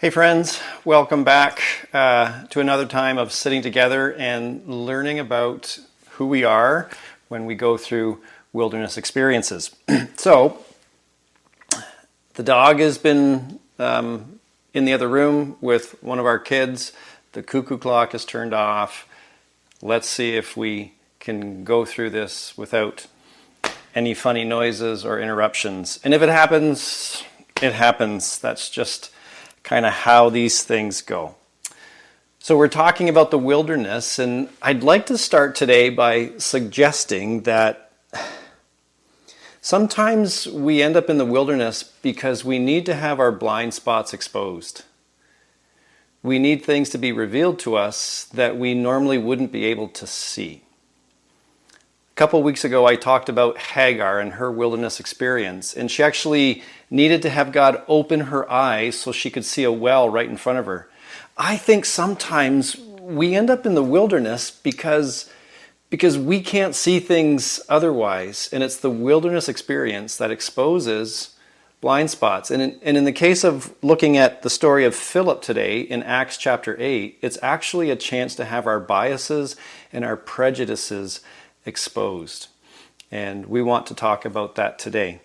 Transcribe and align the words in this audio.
Hey, 0.00 0.10
friends, 0.10 0.60
welcome 0.84 1.24
back 1.24 1.60
uh, 1.92 2.44
to 2.50 2.60
another 2.60 2.86
time 2.86 3.18
of 3.18 3.32
sitting 3.32 3.62
together 3.62 4.14
and 4.14 4.64
learning 4.64 5.18
about 5.18 5.76
who 6.10 6.26
we 6.28 6.44
are 6.44 6.88
when 7.26 7.46
we 7.46 7.56
go 7.56 7.76
through 7.76 8.22
wilderness 8.52 8.96
experiences. 8.96 9.74
so, 10.16 10.64
the 12.34 12.44
dog 12.44 12.78
has 12.78 12.96
been 12.96 13.58
um, 13.80 14.38
in 14.72 14.84
the 14.84 14.92
other 14.92 15.08
room 15.08 15.56
with 15.60 16.00
one 16.00 16.20
of 16.20 16.26
our 16.26 16.38
kids. 16.38 16.92
The 17.32 17.42
cuckoo 17.42 17.76
clock 17.76 18.14
is 18.14 18.24
turned 18.24 18.54
off. 18.54 19.08
Let's 19.82 20.08
see 20.08 20.36
if 20.36 20.56
we 20.56 20.92
can 21.18 21.64
go 21.64 21.84
through 21.84 22.10
this 22.10 22.56
without 22.56 23.08
any 23.96 24.14
funny 24.14 24.44
noises 24.44 25.04
or 25.04 25.18
interruptions. 25.18 25.98
And 26.04 26.14
if 26.14 26.22
it 26.22 26.28
happens, 26.28 27.24
it 27.60 27.72
happens. 27.72 28.38
That's 28.38 28.70
just 28.70 29.10
kind 29.68 29.84
of 29.84 29.92
how 29.92 30.30
these 30.30 30.62
things 30.62 31.02
go. 31.02 31.34
So, 32.38 32.56
we're 32.56 32.68
talking 32.68 33.10
about 33.10 33.30
the 33.30 33.38
wilderness, 33.38 34.18
and 34.18 34.48
I'd 34.62 34.82
like 34.82 35.04
to 35.06 35.18
start 35.18 35.54
today 35.54 35.90
by 35.90 36.30
suggesting 36.38 37.42
that 37.42 37.92
sometimes 39.60 40.48
we 40.48 40.80
end 40.80 40.96
up 40.96 41.10
in 41.10 41.18
the 41.18 41.26
wilderness 41.26 41.82
because 41.82 42.46
we 42.46 42.58
need 42.58 42.86
to 42.86 42.94
have 42.94 43.20
our 43.20 43.30
blind 43.30 43.74
spots 43.74 44.14
exposed. 44.14 44.84
We 46.22 46.38
need 46.38 46.64
things 46.64 46.88
to 46.90 46.98
be 46.98 47.12
revealed 47.12 47.58
to 47.60 47.76
us 47.76 48.24
that 48.32 48.56
we 48.56 48.72
normally 48.72 49.18
wouldn't 49.18 49.52
be 49.52 49.66
able 49.66 49.88
to 49.88 50.06
see. 50.06 50.62
Couple 52.18 52.42
weeks 52.42 52.64
ago, 52.64 52.84
I 52.84 52.96
talked 52.96 53.28
about 53.28 53.58
Hagar 53.58 54.18
and 54.18 54.32
her 54.32 54.50
wilderness 54.50 54.98
experience, 54.98 55.72
and 55.72 55.88
she 55.88 56.02
actually 56.02 56.64
needed 56.90 57.22
to 57.22 57.30
have 57.30 57.52
God 57.52 57.80
open 57.86 58.22
her 58.22 58.50
eyes 58.50 58.98
so 58.98 59.12
she 59.12 59.30
could 59.30 59.44
see 59.44 59.62
a 59.62 59.70
well 59.70 60.10
right 60.10 60.28
in 60.28 60.36
front 60.36 60.58
of 60.58 60.66
her. 60.66 60.88
I 61.36 61.56
think 61.56 61.84
sometimes 61.84 62.76
we 62.76 63.36
end 63.36 63.50
up 63.50 63.64
in 63.64 63.76
the 63.76 63.84
wilderness 63.84 64.50
because 64.50 65.30
because 65.90 66.18
we 66.18 66.40
can't 66.40 66.74
see 66.74 66.98
things 66.98 67.60
otherwise 67.68 68.50
and 68.52 68.64
it's 68.64 68.78
the 68.78 68.90
wilderness 68.90 69.48
experience 69.48 70.16
that 70.16 70.32
exposes 70.32 71.36
blind 71.80 72.10
spots 72.10 72.50
and 72.50 72.60
in, 72.60 72.80
and 72.82 72.96
in 72.96 73.04
the 73.04 73.12
case 73.12 73.44
of 73.44 73.72
looking 73.80 74.16
at 74.16 74.42
the 74.42 74.50
story 74.50 74.84
of 74.84 74.92
philip 74.92 75.40
today 75.40 75.80
in 75.80 76.02
acts 76.02 76.36
chapter 76.36 76.76
8 76.80 77.16
it's 77.22 77.38
actually 77.42 77.90
a 77.90 77.96
chance 77.96 78.34
to 78.34 78.44
have 78.44 78.66
our 78.66 78.80
biases 78.80 79.54
and 79.92 80.04
our 80.04 80.16
prejudices 80.16 81.20
exposed 81.68 82.48
and 83.10 83.46
we 83.46 83.62
want 83.62 83.86
to 83.86 83.94
talk 83.94 84.24
about 84.24 84.56
that 84.56 84.78
today 84.78 85.20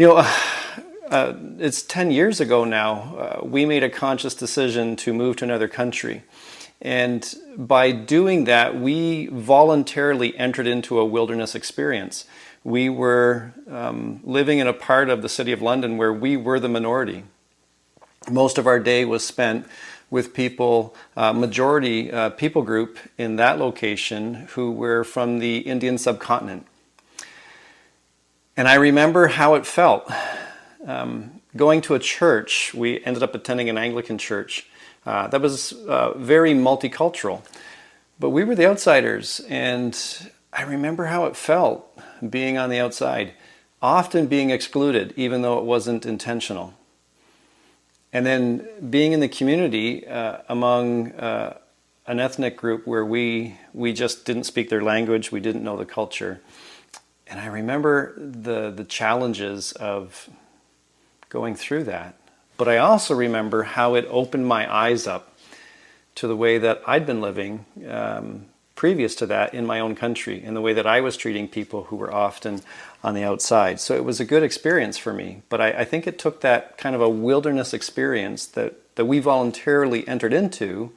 you 0.00 0.06
know, 0.06 0.16
uh, 0.16 0.32
uh, 1.10 1.34
it's 1.58 1.82
10 1.82 2.10
years 2.10 2.40
ago 2.40 2.64
now, 2.64 3.16
uh, 3.16 3.44
we 3.44 3.66
made 3.66 3.82
a 3.84 3.90
conscious 3.90 4.34
decision 4.34 4.96
to 4.96 5.12
move 5.12 5.36
to 5.36 5.44
another 5.44 5.68
country. 5.68 6.22
And 6.80 7.34
by 7.58 7.92
doing 7.92 8.44
that, 8.44 8.80
we 8.80 9.26
voluntarily 9.26 10.34
entered 10.38 10.66
into 10.66 10.98
a 10.98 11.04
wilderness 11.04 11.54
experience. 11.54 12.24
We 12.64 12.88
were 12.88 13.52
um, 13.70 14.20
living 14.24 14.58
in 14.58 14.66
a 14.66 14.72
part 14.72 15.10
of 15.10 15.20
the 15.20 15.28
city 15.28 15.52
of 15.52 15.60
London 15.60 15.98
where 15.98 16.12
we 16.14 16.38
were 16.38 16.58
the 16.58 16.70
minority. 16.70 17.24
Most 18.30 18.56
of 18.56 18.66
our 18.66 18.80
day 18.80 19.04
was 19.04 19.22
spent 19.26 19.66
with 20.10 20.34
people, 20.34 20.94
uh, 21.16 21.32
majority 21.32 22.10
uh, 22.10 22.30
people 22.30 22.62
group 22.62 22.98
in 23.16 23.36
that 23.36 23.58
location 23.58 24.46
who 24.50 24.72
were 24.72 25.04
from 25.04 25.38
the 25.38 25.58
Indian 25.58 25.96
subcontinent. 25.98 26.66
And 28.56 28.68
I 28.68 28.74
remember 28.74 29.28
how 29.28 29.54
it 29.54 29.64
felt. 29.64 30.10
Um, 30.84 31.40
going 31.56 31.80
to 31.82 31.94
a 31.94 31.98
church, 31.98 32.74
we 32.74 33.02
ended 33.04 33.22
up 33.22 33.34
attending 33.34 33.68
an 33.70 33.78
Anglican 33.78 34.18
church 34.18 34.66
uh, 35.06 35.28
that 35.28 35.40
was 35.40 35.72
uh, 35.72 36.12
very 36.16 36.52
multicultural. 36.52 37.42
But 38.18 38.30
we 38.30 38.44
were 38.44 38.54
the 38.54 38.66
outsiders, 38.66 39.40
and 39.48 39.98
I 40.52 40.62
remember 40.62 41.06
how 41.06 41.24
it 41.24 41.36
felt 41.36 41.98
being 42.28 42.58
on 42.58 42.68
the 42.68 42.78
outside, 42.78 43.32
often 43.80 44.26
being 44.26 44.50
excluded, 44.50 45.14
even 45.16 45.40
though 45.40 45.58
it 45.58 45.64
wasn't 45.64 46.04
intentional. 46.04 46.74
And 48.12 48.26
then 48.26 48.68
being 48.90 49.12
in 49.12 49.20
the 49.20 49.28
community 49.28 50.06
uh, 50.06 50.38
among 50.48 51.12
uh, 51.12 51.58
an 52.06 52.18
ethnic 52.18 52.56
group 52.56 52.86
where 52.86 53.04
we, 53.04 53.56
we 53.72 53.92
just 53.92 54.24
didn't 54.24 54.44
speak 54.44 54.68
their 54.68 54.82
language, 54.82 55.30
we 55.30 55.40
didn't 55.40 55.62
know 55.62 55.76
the 55.76 55.86
culture. 55.86 56.40
And 57.28 57.38
I 57.38 57.46
remember 57.46 58.14
the, 58.16 58.70
the 58.70 58.84
challenges 58.84 59.72
of 59.72 60.28
going 61.28 61.54
through 61.54 61.84
that. 61.84 62.16
But 62.56 62.68
I 62.68 62.78
also 62.78 63.14
remember 63.14 63.62
how 63.62 63.94
it 63.94 64.06
opened 64.10 64.46
my 64.46 64.70
eyes 64.72 65.06
up 65.06 65.38
to 66.16 66.26
the 66.26 66.36
way 66.36 66.58
that 66.58 66.82
I'd 66.86 67.06
been 67.06 67.20
living 67.20 67.64
um, 67.88 68.46
previous 68.80 69.14
to 69.14 69.26
that 69.26 69.52
in 69.52 69.66
my 69.66 69.78
own 69.78 69.94
country, 69.94 70.42
in 70.42 70.54
the 70.54 70.60
way 70.62 70.72
that 70.72 70.86
I 70.86 71.02
was 71.02 71.14
treating 71.14 71.46
people 71.46 71.84
who 71.84 71.96
were 71.96 72.10
often 72.10 72.62
on 73.04 73.12
the 73.12 73.22
outside. 73.22 73.78
So 73.78 73.94
it 73.94 74.06
was 74.06 74.20
a 74.20 74.24
good 74.24 74.42
experience 74.42 74.96
for 74.96 75.12
me. 75.12 75.42
But 75.50 75.60
I, 75.60 75.68
I 75.80 75.84
think 75.84 76.06
it 76.06 76.18
took 76.18 76.40
that 76.40 76.78
kind 76.78 76.94
of 76.94 77.02
a 77.02 77.08
wilderness 77.10 77.74
experience 77.74 78.46
that, 78.46 78.96
that 78.96 79.04
we 79.04 79.18
voluntarily 79.18 80.08
entered 80.08 80.32
into 80.32 80.92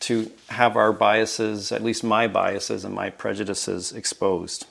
to 0.00 0.30
have 0.50 0.76
our 0.76 0.92
biases, 0.92 1.72
at 1.72 1.82
least 1.82 2.04
my 2.04 2.28
biases 2.28 2.84
and 2.84 2.94
my 2.94 3.08
prejudices, 3.08 3.92
exposed. 3.92 4.66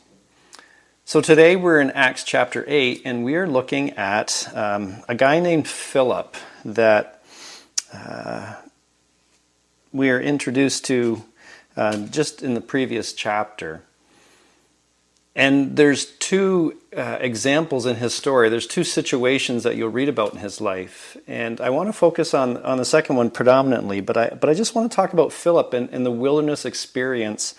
So 1.05 1.22
today 1.22 1.55
we're 1.55 1.81
in 1.81 1.89
Acts 1.89 2.23
chapter 2.23 2.63
8, 2.67 3.01
and 3.03 3.25
we 3.25 3.33
are 3.33 3.47
looking 3.47 3.93
at 3.93 4.47
um, 4.53 4.97
a 5.09 5.16
guy 5.16 5.39
named 5.39 5.67
Philip 5.67 6.35
that 6.66 7.23
uh, 7.91 8.57
we 9.91 10.11
are 10.11 10.22
introduced 10.22 10.85
to 10.85 11.23
uh, 11.75 11.97
just 12.08 12.41
in 12.41 12.53
the 12.53 12.62
previous 12.62 13.13
chapter. 13.13 13.81
And 15.36 15.75
there's 15.75 16.06
two 16.06 16.78
uh, 16.96 17.18
examples 17.19 17.86
in 17.86 17.97
his 17.97 18.13
story. 18.13 18.47
There's 18.47 18.68
two 18.68 18.86
situations 18.86 19.63
that 19.63 19.75
you'll 19.75 19.90
read 19.90 20.08
about 20.08 20.34
in 20.34 20.40
his 20.40 20.62
life, 20.62 21.18
and 21.28 21.59
I 21.59 21.72
want 21.72 21.90
to 21.90 21.94
focus 21.94 22.34
on 22.34 22.56
on 22.64 22.78
the 22.78 22.85
second 22.85 23.18
one 23.18 23.30
predominantly. 23.30 24.00
But 24.00 24.16
I 24.16 24.30
but 24.30 24.50
I 24.50 24.53
just 24.53 24.75
want 24.75 24.90
to 24.90 24.96
talk 24.96 25.12
about 25.12 25.34
Philip 25.34 25.74
and, 25.74 25.90
and 25.91 26.06
the 26.06 26.12
wilderness 26.12 26.64
experience 26.64 27.53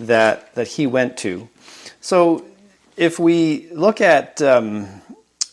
that 0.00 0.52
that 0.56 0.66
he 0.66 0.86
went 0.86 1.16
to. 1.18 1.48
So 2.00 2.44
if 2.96 3.20
we 3.20 3.68
look 3.70 4.00
at 4.00 4.42
um, 4.42 4.88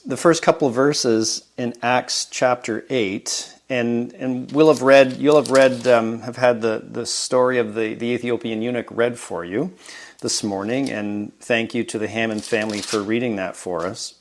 the 0.06 0.18
first 0.18 0.42
couple 0.42 0.68
of 0.68 0.74
verses 0.74 1.44
in 1.56 1.76
Acts 1.84 2.26
chapter 2.26 2.84
8, 2.90 3.59
and, 3.70 4.14
and 4.14 4.52
we'll 4.52 4.70
have 4.70 4.82
read, 4.82 5.18
you'll 5.18 5.36
have 5.36 5.52
read, 5.52 5.88
um, 5.88 6.22
have 6.22 6.38
had 6.38 6.62
the, 6.62 6.84
the 6.90 7.06
story 7.06 7.60
of 7.60 7.76
the, 7.76 7.94
the 7.94 8.08
Ethiopian 8.08 8.62
eunuch 8.62 8.88
read 8.90 9.20
for 9.20 9.46
you 9.46 9.74
this 10.22 10.44
morning, 10.44 10.90
and 10.90 11.38
thank 11.40 11.74
you 11.74 11.84
to 11.84 12.00
the 12.00 12.08
Hammond 12.08 12.44
family 12.44 12.82
for 12.82 13.02
reading 13.02 13.36
that 13.36 13.56
for 13.56 13.86
us. 13.86 14.16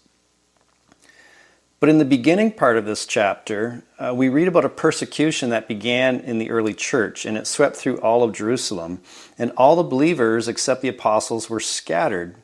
But 1.80 1.88
in 1.88 1.98
the 1.98 2.04
beginning 2.04 2.52
part 2.52 2.76
of 2.76 2.86
this 2.86 3.06
chapter, 3.06 3.84
uh, 4.00 4.12
we 4.14 4.28
read 4.28 4.48
about 4.48 4.64
a 4.64 4.68
persecution 4.68 5.50
that 5.50 5.68
began 5.68 6.18
in 6.20 6.38
the 6.38 6.50
early 6.50 6.74
church, 6.74 7.24
and 7.24 7.38
it 7.38 7.46
swept 7.46 7.76
through 7.76 8.00
all 8.00 8.24
of 8.24 8.32
Jerusalem. 8.32 9.00
And 9.38 9.52
all 9.56 9.76
the 9.76 9.84
believers, 9.84 10.48
except 10.48 10.82
the 10.82 10.88
apostles, 10.88 11.48
were 11.48 11.60
scattered 11.60 12.34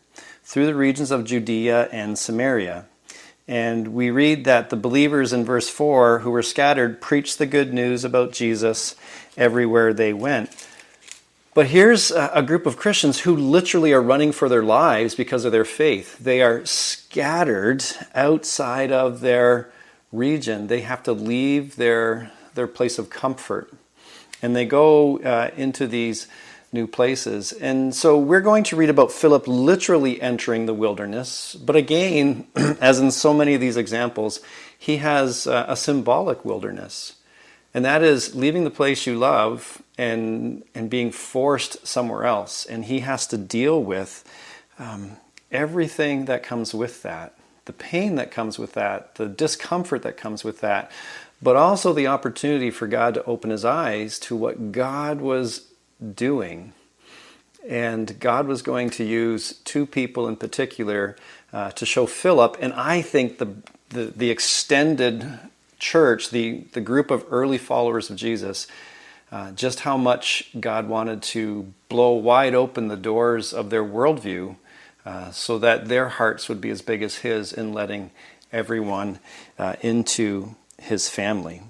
through 0.45 0.67
the 0.67 0.75
regions 0.75 1.11
of 1.11 1.25
Judea 1.25 1.89
and 1.91 2.17
Samaria. 2.17 2.87
And 3.47 3.89
we 3.89 4.11
read 4.11 4.45
that 4.45 4.71
the 4.71 4.77
believers 4.77 5.33
in 5.33 5.45
verse 5.45 5.69
4 5.69 6.21
who 6.21 6.31
were 6.31 6.43
scattered 6.43 7.01
preached 7.01 7.39
the 7.39 7.47
good 7.47 7.75
news 7.75 8.05
about 8.05 8.33
Jesus 8.33 8.97
everywhere 9.37 9.93
they 9.93 10.13
went. 10.13 10.51
But 11.53 11.69
here's 11.69 12.11
a 12.11 12.43
group 12.43 12.67
of 12.67 12.77
Christians 12.77 13.21
who 13.21 13.37
literally 13.37 13.93
are 13.93 14.03
running 14.03 14.33
for 14.33 14.49
their 14.49 14.65
lives 14.65 15.15
because 15.15 15.45
of 15.45 15.53
their 15.53 15.65
faith. 15.65 16.19
They 16.19 16.43
are 16.43 16.67
scattered 16.67 17.85
outside 18.13 18.91
of 18.91 19.21
their 19.21 19.71
region. 20.11 20.67
They 20.67 20.81
have 20.81 21.05
to 21.05 21.13
leave 21.13 21.77
their, 21.77 22.33
their 22.55 22.67
place 22.67 22.99
of 22.99 23.09
comfort. 23.09 23.73
And 24.43 24.57
they 24.57 24.65
go 24.65 25.21
uh, 25.21 25.51
into 25.57 25.87
these 25.87 26.27
new 26.75 26.87
places. 26.87 27.53
And 27.53 27.95
so 27.95 28.19
we're 28.19 28.43
going 28.43 28.65
to 28.65 28.77
read 28.77 28.91
about 28.91 29.13
Philip 29.13 29.49
literally 29.49 30.21
entering 30.21 30.67
the 30.67 30.75
wilderness. 30.75 31.55
But 31.55 31.77
again, 31.77 32.47
as 32.57 33.01
in 33.01 33.11
so 33.13 33.33
many 33.33 33.55
of 33.55 33.61
these 33.61 33.79
examples, 33.79 34.41
he 34.77 34.99
has 34.99 35.47
a 35.47 35.77
symbolic 35.77 36.45
wilderness. 36.45 37.15
And 37.73 37.85
that 37.85 38.03
is 38.03 38.35
leaving 38.35 38.65
the 38.65 38.71
place 38.71 39.07
you 39.07 39.17
love 39.17 39.83
and, 39.97 40.63
and 40.75 40.91
being 40.91 41.11
forced 41.11 41.87
somewhere 41.87 42.25
else. 42.25 42.67
And 42.67 42.85
he 42.85 43.01
has 43.01 43.27
to 43.29 43.39
deal 43.39 43.83
with 43.83 44.25
um, 44.79 45.13
everything 45.51 46.27
that 46.27 46.43
comes 46.43 46.75
with 46.75 47.03
that 47.03 47.35
the 47.65 47.73
pain 47.73 48.17
that 48.17 48.31
comes 48.31 48.59
with 48.59 48.75
that, 48.75 49.15
the 49.15 49.27
discomfort 49.27 50.03
that 50.03 50.17
comes 50.17 50.45
with 50.45 50.61
that, 50.61 50.91
but 51.43 51.57
also 51.57 51.93
the 51.93 52.07
opportunity 52.07 52.71
for 52.71 52.87
God 52.87 53.15
to 53.15 53.25
open 53.25 53.51
his 53.51 53.65
eyes 53.65 54.19
to 54.21 54.37
what 54.37 54.73
God 54.73 55.21
was 55.21 55.69
doing. 56.13 56.73
And 57.67 58.19
God 58.21 58.47
was 58.47 58.63
going 58.63 58.91
to 58.91 59.05
use 59.05 59.55
two 59.65 59.87
people 59.87 60.29
in 60.29 60.37
particular 60.37 61.17
uh, 61.53 61.71
to 61.73 61.87
show 61.87 62.05
Philip, 62.07 62.57
and 62.61 62.73
I 62.73 63.01
think 63.01 63.39
the, 63.39 63.55
the, 63.91 64.07
the 64.07 64.31
extended 64.31 65.39
church, 65.79 66.31
the, 66.31 66.65
the 66.73 66.81
group 66.81 67.11
of 67.11 67.25
early 67.31 67.59
followers 67.59 68.11
of 68.11 68.17
Jesus, 68.17 68.67
uh, 69.31 69.53
just 69.53 69.81
how 69.81 69.97
much 69.97 70.51
God 70.59 70.89
wanted 70.89 71.23
to 71.23 71.73
blow 71.89 72.13
wide 72.13 72.55
open 72.55 72.89
the 72.89 72.97
doors 72.97 73.53
of 73.53 73.71
their 73.71 73.85
worldview 73.85 74.57
uh, 75.07 75.31
so 75.31 75.59
that 75.59 75.89
their 75.89 76.09
hearts 76.09 76.49
would 76.49 76.61
be 76.61 76.71
as 76.71 76.83
big 76.83 77.03
as 77.03 77.17
His 77.17 77.53
in 77.53 77.73
letting 77.73 78.11
everyone 78.53 79.19
uh, 79.59 79.77
into 79.81 80.55
His 80.79 81.09
family. 81.09 81.63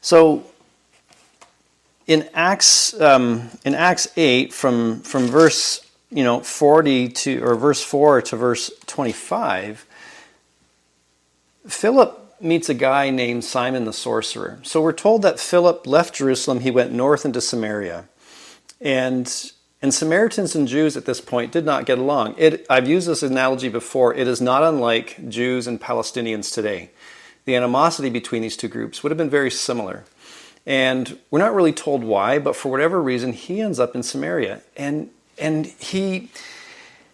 So, 0.00 0.44
in 2.08 2.28
Acts, 2.34 2.98
um, 3.00 3.50
in 3.64 3.76
Acts 3.76 4.08
8, 4.16 4.52
from, 4.52 5.00
from 5.02 5.28
verse 5.28 5.84
you 6.10 6.24
know 6.24 6.40
40 6.40 7.10
to 7.10 7.44
or 7.44 7.54
verse 7.54 7.82
4 7.82 8.22
to 8.22 8.36
verse 8.36 8.70
25, 8.86 9.86
Philip 11.66 12.36
meets 12.40 12.68
a 12.68 12.74
guy 12.74 13.10
named 13.10 13.44
Simon 13.44 13.84
the 13.84 13.92
sorcerer. 13.92 14.58
So 14.62 14.80
we're 14.80 14.92
told 14.92 15.22
that 15.22 15.38
Philip 15.38 15.86
left 15.86 16.14
Jerusalem, 16.14 16.60
he 16.60 16.70
went 16.70 16.92
north 16.92 17.24
into 17.24 17.40
Samaria. 17.40 18.06
And 18.80 19.52
and 19.80 19.94
Samaritans 19.94 20.56
and 20.56 20.66
Jews 20.66 20.96
at 20.96 21.04
this 21.04 21.20
point 21.20 21.52
did 21.52 21.64
not 21.64 21.86
get 21.86 21.98
along. 21.98 22.34
It, 22.36 22.66
I've 22.68 22.88
used 22.88 23.06
this 23.06 23.22
analogy 23.22 23.68
before. 23.68 24.12
It 24.12 24.26
is 24.26 24.40
not 24.40 24.64
unlike 24.64 25.28
Jews 25.28 25.68
and 25.68 25.80
Palestinians 25.80 26.52
today. 26.52 26.90
The 27.44 27.54
animosity 27.54 28.10
between 28.10 28.42
these 28.42 28.56
two 28.56 28.66
groups 28.66 29.02
would 29.02 29.12
have 29.12 29.16
been 29.16 29.30
very 29.30 29.52
similar. 29.52 30.04
And 30.68 31.18
we're 31.30 31.38
not 31.38 31.54
really 31.54 31.72
told 31.72 32.04
why, 32.04 32.38
but 32.38 32.54
for 32.54 32.70
whatever 32.70 33.00
reason, 33.00 33.32
he 33.32 33.62
ends 33.62 33.80
up 33.80 33.94
in 33.94 34.02
Samaria. 34.02 34.60
And, 34.76 35.08
and 35.38 35.64
he, 35.64 36.28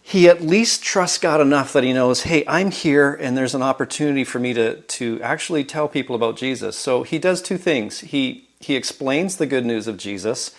he 0.03 0.29
at 0.29 0.43
least 0.43 0.83
trusts 0.83 1.19
God 1.19 1.41
enough 1.41 1.73
that 1.73 1.85
he 1.85 1.93
knows, 1.93 2.23
hey, 2.23 2.43
I'm 2.49 2.73
here 2.73 3.15
and 3.15 3.37
there's 3.37 3.55
an 3.55 3.63
opportunity 3.63 4.25
for 4.25 4.41
me 4.41 4.55
to, 4.55 4.81
to 4.81 5.23
actually 5.23 5.63
tell 5.63 5.87
people 5.87 6.17
about 6.17 6.37
Jesus. 6.37 6.77
So 6.77 7.05
he 7.05 7.21
does 7.21 7.41
two 7.41 7.57
things. 7.57 8.01
He, 8.01 8.49
he 8.59 8.75
explains 8.75 9.37
the 9.37 9.47
good 9.47 9.65
news 9.65 9.87
of 9.87 9.99
Jesus 9.99 10.53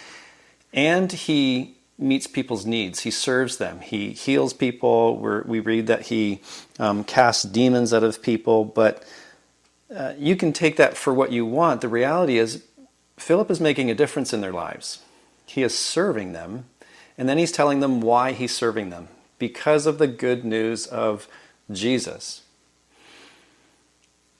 and 0.74 1.12
he 1.12 1.76
meets 1.98 2.28
people's 2.28 2.66
needs. 2.66 3.02
He 3.02 3.12
serves 3.12 3.58
them. 3.58 3.82
He 3.82 4.12
heals 4.12 4.54
people. 4.54 5.18
We're, 5.18 5.44
we 5.44 5.60
read 5.60 5.88
that 5.88 6.04
he 6.04 6.40
um, 6.80 7.04
casts 7.04 7.44
demons 7.44 7.94
out 7.94 8.04
of 8.04 8.22
people. 8.22 8.64
But 8.64 9.04
uh, 9.94 10.14
you 10.18 10.38
can 10.38 10.54
take 10.54 10.78
that 10.78 10.96
for 10.96 11.14
what 11.14 11.34
you 11.34 11.46
want. 11.46 11.82
The 11.82 11.90
reality 11.90 12.38
is, 12.38 12.64
Philip 13.18 13.50
is 13.50 13.60
making 13.60 13.90
a 13.90 13.96
difference 13.96 14.34
in 14.34 14.42
their 14.42 14.52
lives. 14.52 15.02
He 15.46 15.64
is 15.64 15.78
serving 15.78 16.34
them, 16.34 16.66
and 17.18 17.30
then 17.30 17.38
he's 17.38 17.52
telling 17.52 17.80
them 17.80 18.02
why 18.02 18.32
he's 18.32 18.56
serving 18.56 18.90
them 18.90 19.08
because 19.40 19.86
of 19.86 19.98
the 19.98 20.08
good 20.08 20.44
news 20.44 20.88
of 20.88 21.28
Jesus. 21.72 22.42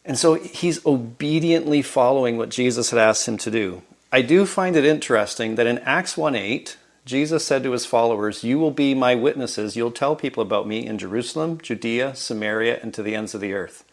And 0.04 0.18
so 0.18 0.36
he's 0.36 0.86
obediently 0.86 1.82
following 1.82 2.38
what 2.38 2.50
Jesus 2.50 2.92
had 2.92 3.00
asked 3.00 3.28
him 3.28 3.38
to 3.38 3.52
do. 3.52 3.82
I 4.12 4.22
do 4.22 4.46
find 4.46 4.76
it 4.76 4.86
interesting 4.86 5.56
that 5.56 5.68
in 5.68 5.80
Acts 5.80 6.16
1 6.16 6.36
8, 6.36 6.78
Jesus 7.06 7.46
said 7.46 7.64
to 7.64 7.72
his 7.72 7.86
followers, 7.86 8.44
You 8.44 8.60
will 8.60 8.72
be 8.72 8.94
my 8.94 9.16
witnesses. 9.16 9.76
You'll 9.76 9.92
tell 9.92 10.16
people 10.16 10.42
about 10.42 10.68
me 10.68 10.86
in 10.86 10.98
Jerusalem, 10.98 11.60
Judea, 11.62 12.16
Samaria, 12.16 12.80
and 12.82 12.94
to 12.94 13.04
the 13.04 13.16
ends 13.16 13.36
of 13.36 13.42
the 13.42 13.54
earth. 13.54 13.84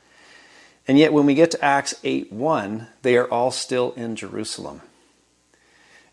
And 0.89 0.99
yet, 0.99 1.13
when 1.13 1.27
we 1.27 1.35
get 1.35 1.51
to 1.53 1.65
Acts 1.65 1.95
8 2.03 2.33
1, 2.33 2.89
they 3.03 3.17
are 3.17 3.29
all 3.29 3.51
still 3.51 3.93
in 3.93 4.17
Jerusalem. 4.17 4.83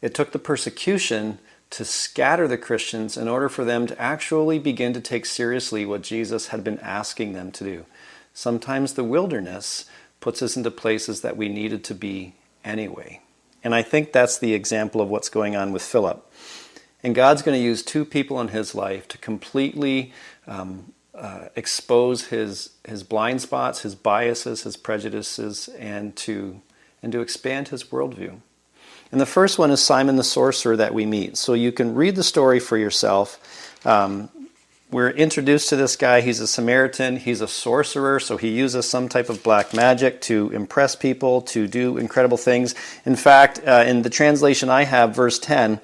It 0.01 0.13
took 0.13 0.31
the 0.31 0.39
persecution 0.39 1.39
to 1.71 1.86
scatter 1.86 2.48
the 2.48 2.57
Christians 2.57 3.18
in 3.18 3.27
order 3.27 3.50
for 3.50 3.63
them 3.63 3.86
to 3.88 4.01
actually 4.01 4.60
begin 4.60 4.94
to 4.94 5.01
take 5.01 5.25
seriously 5.25 5.86
what 5.86 6.01
Jesus 6.01 6.48
had 6.48 6.63
been 6.63 6.80
asking 6.80 7.33
them 7.33 7.51
to 7.51 7.63
do. 7.63 7.86
Sometimes 8.33 8.94
the 8.94 9.04
wilderness 9.04 9.86
puts 10.19 10.42
us 10.42 10.57
into 10.57 10.71
places 10.71 11.21
that 11.21 11.38
we 11.38 11.50
needed 11.50 11.83
to 11.86 11.95
be 11.95 12.33
anyway. 12.63 13.21
And 13.63 13.75
I 13.75 13.81
think 13.81 14.12
that's 14.12 14.38
the 14.38 14.54
example 14.54 15.01
of 15.01 15.10
what's 15.10 15.30
going 15.30 15.56
on 15.56 15.71
with 15.71 15.81
Philip. 15.81 16.25
And 17.04 17.16
God's 17.16 17.42
going 17.42 17.57
to 17.57 17.63
use 17.63 17.83
two 17.83 18.06
people 18.06 18.42
in 18.42 18.50
his 18.50 18.74
life 18.74 19.07
to 19.10 19.18
completely 19.18 20.13
um, 20.48 20.94
uh, 21.19 21.50
expose 21.56 22.27
his, 22.27 22.69
his 22.88 23.04
blind 23.04 23.42
spots, 23.42 23.81
his 23.81 23.94
biases, 23.94 24.63
his 24.63 24.77
prejudices, 24.77 25.68
and 25.77 26.16
to, 26.16 26.62
and 27.04 27.12
to 27.12 27.19
expand 27.19 27.68
his 27.68 27.83
worldview. 27.83 28.39
And 29.12 29.19
the 29.19 29.25
first 29.25 29.60
one 29.60 29.71
is 29.71 29.81
Simon 29.81 30.16
the 30.16 30.24
sorcerer 30.24 30.77
that 30.77 30.94
we 30.94 31.06
meet. 31.06 31.36
So 31.36 31.54
you 31.54 31.71
can 31.71 31.95
read 31.95 32.16
the 32.16 32.24
story 32.24 32.60
for 32.60 32.77
yourself. 32.77 33.75
Um, 33.86 34.30
we're 34.92 35.10
introduced 35.10 35.69
to 35.69 35.75
this 35.75 35.95
guy. 35.95 36.21
He's 36.21 36.39
a 36.39 36.48
Samaritan. 36.48 37.18
He's 37.18 37.42
a 37.42 37.48
sorcerer, 37.48 38.19
so 38.19 38.38
he 38.38 38.50
uses 38.50 38.89
some 38.89 39.10
type 39.10 39.30
of 39.30 39.44
black 39.44 39.74
magic 39.74 40.21
to 40.21 40.50
impress 40.51 40.95
people, 40.95 41.42
to 41.44 41.68
do 41.68 41.98
incredible 41.98 42.38
things. 42.38 42.74
In 43.06 43.16
fact, 43.16 43.62
uh, 43.68 43.83
in 43.86 44.04
the 44.04 44.10
translation 44.10 44.69
I 44.69 44.86
have, 44.86 45.16
verse 45.16 45.38
10, 45.38 45.80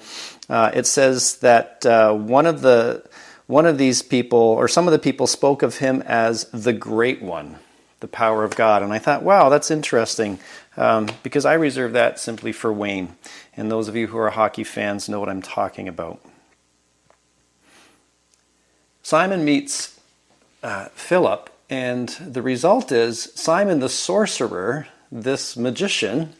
uh, 0.48 0.70
it 0.74 0.86
says 0.86 1.36
that 1.36 1.84
uh, 1.84 2.14
one 2.14 2.46
of 2.46 2.62
the 2.62 3.04
one 3.46 3.66
of 3.66 3.78
these 3.78 4.02
people, 4.02 4.38
or 4.38 4.68
some 4.68 4.86
of 4.88 4.92
the 4.92 4.98
people, 4.98 5.26
spoke 5.26 5.62
of 5.62 5.78
him 5.78 6.02
as 6.06 6.44
the 6.50 6.72
Great 6.72 7.22
One, 7.22 7.58
the 8.00 8.08
power 8.08 8.42
of 8.44 8.56
God. 8.56 8.82
And 8.82 8.92
I 8.92 8.98
thought, 8.98 9.22
wow, 9.22 9.48
that's 9.48 9.70
interesting, 9.70 10.38
um, 10.76 11.08
because 11.22 11.44
I 11.44 11.54
reserve 11.54 11.92
that 11.92 12.18
simply 12.18 12.52
for 12.52 12.72
Wayne. 12.72 13.16
And 13.56 13.70
those 13.70 13.88
of 13.88 13.96
you 13.96 14.08
who 14.08 14.18
are 14.18 14.30
hockey 14.30 14.64
fans 14.64 15.08
know 15.08 15.20
what 15.20 15.28
I'm 15.28 15.42
talking 15.42 15.88
about. 15.88 16.20
Simon 19.02 19.44
meets 19.44 20.00
uh, 20.64 20.86
Philip, 20.94 21.48
and 21.70 22.08
the 22.20 22.42
result 22.42 22.90
is 22.90 23.30
Simon 23.36 23.78
the 23.78 23.88
sorcerer, 23.88 24.88
this 25.12 25.56
magician, 25.56 26.32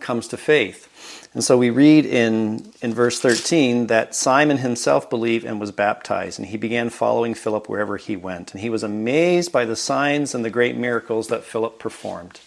comes 0.00 0.26
to 0.28 0.36
faith. 0.36 0.87
And 1.34 1.44
so 1.44 1.58
we 1.58 1.70
read 1.70 2.06
in, 2.06 2.72
in 2.80 2.94
verse 2.94 3.20
13 3.20 3.88
that 3.88 4.14
Simon 4.14 4.58
himself 4.58 5.10
believed 5.10 5.44
and 5.44 5.60
was 5.60 5.70
baptized, 5.70 6.38
and 6.38 6.48
he 6.48 6.56
began 6.56 6.90
following 6.90 7.34
Philip 7.34 7.68
wherever 7.68 7.96
he 7.96 8.16
went. 8.16 8.52
And 8.52 8.60
he 8.60 8.70
was 8.70 8.82
amazed 8.82 9.52
by 9.52 9.64
the 9.64 9.76
signs 9.76 10.34
and 10.34 10.44
the 10.44 10.50
great 10.50 10.76
miracles 10.76 11.28
that 11.28 11.44
Philip 11.44 11.78
performed. 11.78 12.40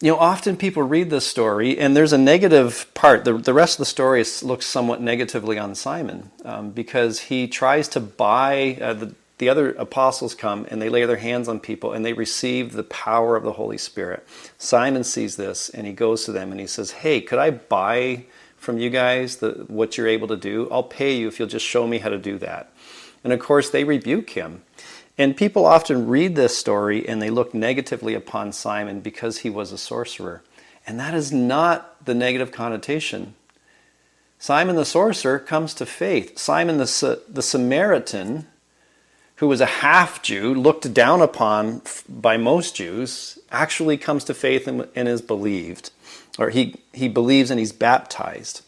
You 0.00 0.10
know, 0.10 0.18
often 0.18 0.56
people 0.56 0.82
read 0.82 1.10
this 1.10 1.24
story, 1.26 1.78
and 1.78 1.96
there's 1.96 2.12
a 2.12 2.18
negative 2.18 2.92
part. 2.92 3.24
The, 3.24 3.34
the 3.34 3.54
rest 3.54 3.74
of 3.74 3.78
the 3.78 3.86
story 3.86 4.24
looks 4.42 4.66
somewhat 4.66 5.00
negatively 5.00 5.58
on 5.58 5.76
Simon 5.76 6.32
um, 6.44 6.70
because 6.70 7.20
he 7.20 7.46
tries 7.46 7.86
to 7.88 8.00
buy 8.00 8.78
uh, 8.80 8.94
the, 8.94 9.14
the 9.42 9.48
other 9.48 9.72
apostles 9.72 10.36
come 10.36 10.68
and 10.70 10.80
they 10.80 10.88
lay 10.88 11.04
their 11.04 11.16
hands 11.16 11.48
on 11.48 11.58
people 11.58 11.92
and 11.92 12.04
they 12.04 12.12
receive 12.12 12.74
the 12.74 12.84
power 12.84 13.34
of 13.34 13.42
the 13.42 13.54
Holy 13.54 13.76
Spirit. 13.76 14.24
Simon 14.56 15.02
sees 15.02 15.34
this 15.34 15.68
and 15.68 15.84
he 15.84 15.92
goes 15.92 16.24
to 16.24 16.30
them 16.30 16.52
and 16.52 16.60
he 16.60 16.66
says, 16.68 16.92
Hey, 16.92 17.20
could 17.20 17.40
I 17.40 17.50
buy 17.50 18.26
from 18.56 18.78
you 18.78 18.88
guys 18.88 19.38
the, 19.38 19.64
what 19.66 19.98
you're 19.98 20.06
able 20.06 20.28
to 20.28 20.36
do? 20.36 20.68
I'll 20.70 20.84
pay 20.84 21.16
you 21.16 21.26
if 21.26 21.40
you'll 21.40 21.48
just 21.48 21.66
show 21.66 21.88
me 21.88 21.98
how 21.98 22.08
to 22.08 22.18
do 22.18 22.38
that. 22.38 22.72
And 23.24 23.32
of 23.32 23.40
course, 23.40 23.68
they 23.68 23.82
rebuke 23.82 24.30
him. 24.30 24.62
And 25.18 25.36
people 25.36 25.66
often 25.66 26.06
read 26.06 26.36
this 26.36 26.56
story 26.56 27.08
and 27.08 27.20
they 27.20 27.30
look 27.30 27.52
negatively 27.52 28.14
upon 28.14 28.52
Simon 28.52 29.00
because 29.00 29.38
he 29.38 29.50
was 29.50 29.72
a 29.72 29.76
sorcerer. 29.76 30.44
And 30.86 31.00
that 31.00 31.14
is 31.14 31.32
not 31.32 32.04
the 32.04 32.14
negative 32.14 32.52
connotation. 32.52 33.34
Simon 34.38 34.76
the 34.76 34.84
sorcerer 34.84 35.40
comes 35.40 35.74
to 35.74 35.84
faith. 35.84 36.38
Simon 36.38 36.76
the, 36.76 37.20
the 37.28 37.42
Samaritan 37.42 38.46
who 39.42 39.48
was 39.48 39.60
a 39.60 39.66
half 39.66 40.22
Jew, 40.22 40.54
looked 40.54 40.94
down 40.94 41.20
upon 41.20 41.82
by 42.08 42.36
most 42.36 42.76
Jews, 42.76 43.40
actually 43.50 43.96
comes 43.96 44.22
to 44.22 44.34
faith 44.34 44.68
and, 44.68 44.86
and 44.94 45.08
is 45.08 45.20
believed. 45.20 45.90
Or 46.38 46.50
he, 46.50 46.76
he 46.92 47.08
believes 47.08 47.50
and 47.50 47.58
he's 47.58 47.72
baptized. 47.72 48.62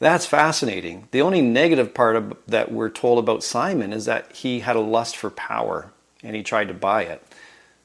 That's 0.00 0.26
fascinating. 0.26 1.06
The 1.12 1.22
only 1.22 1.42
negative 1.42 1.94
part 1.94 2.16
of, 2.16 2.36
that 2.48 2.72
we're 2.72 2.90
told 2.90 3.20
about 3.20 3.44
Simon 3.44 3.92
is 3.92 4.04
that 4.06 4.32
he 4.32 4.58
had 4.58 4.74
a 4.74 4.80
lust 4.80 5.16
for 5.16 5.30
power 5.30 5.92
and 6.24 6.34
he 6.34 6.42
tried 6.42 6.66
to 6.66 6.74
buy 6.74 7.04
it. 7.04 7.24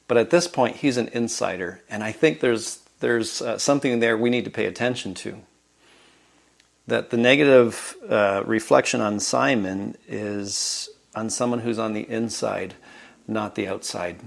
But 0.08 0.18
at 0.18 0.32
this 0.32 0.48
point, 0.48 0.78
he's 0.78 0.98
an 0.98 1.10
insider, 1.10 1.84
and 1.92 2.04
I 2.04 2.12
think 2.12 2.40
there's 2.40 2.80
there's 3.02 3.40
uh, 3.40 3.60
something 3.60 4.00
there 4.00 4.18
we 4.18 4.32
need 4.32 4.46
to 4.46 4.50
pay 4.50 4.66
attention 4.66 5.14
to. 5.14 5.38
That 6.88 7.12
the 7.12 7.18
negative 7.18 7.96
uh, 8.10 8.42
reflection 8.48 9.00
on 9.00 9.20
Simon 9.20 9.96
is 10.08 10.90
on 11.16 11.30
someone 11.30 11.60
who's 11.60 11.80
on 11.80 11.94
the 11.94 12.10
inside, 12.10 12.76
not 13.28 13.56
the 13.56 13.68
outside. 13.68 14.20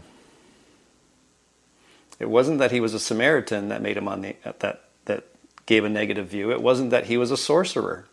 It 2.18 2.28
wasn't 2.28 2.58
that 2.58 2.70
he 2.70 2.80
was 2.80 2.94
a 2.94 3.00
Samaritan 3.00 3.68
that 3.68 3.82
made 3.82 3.96
him 3.96 4.08
on 4.08 4.20
the 4.22 4.36
that 4.44 4.84
that 5.06 5.24
gave 5.66 5.84
a 5.84 5.88
negative 5.88 6.28
view. 6.28 6.52
It 6.52 6.62
wasn't 6.62 6.90
that 6.90 7.06
he 7.06 7.16
was 7.16 7.30
a 7.30 7.36
sorcerer. 7.36 8.06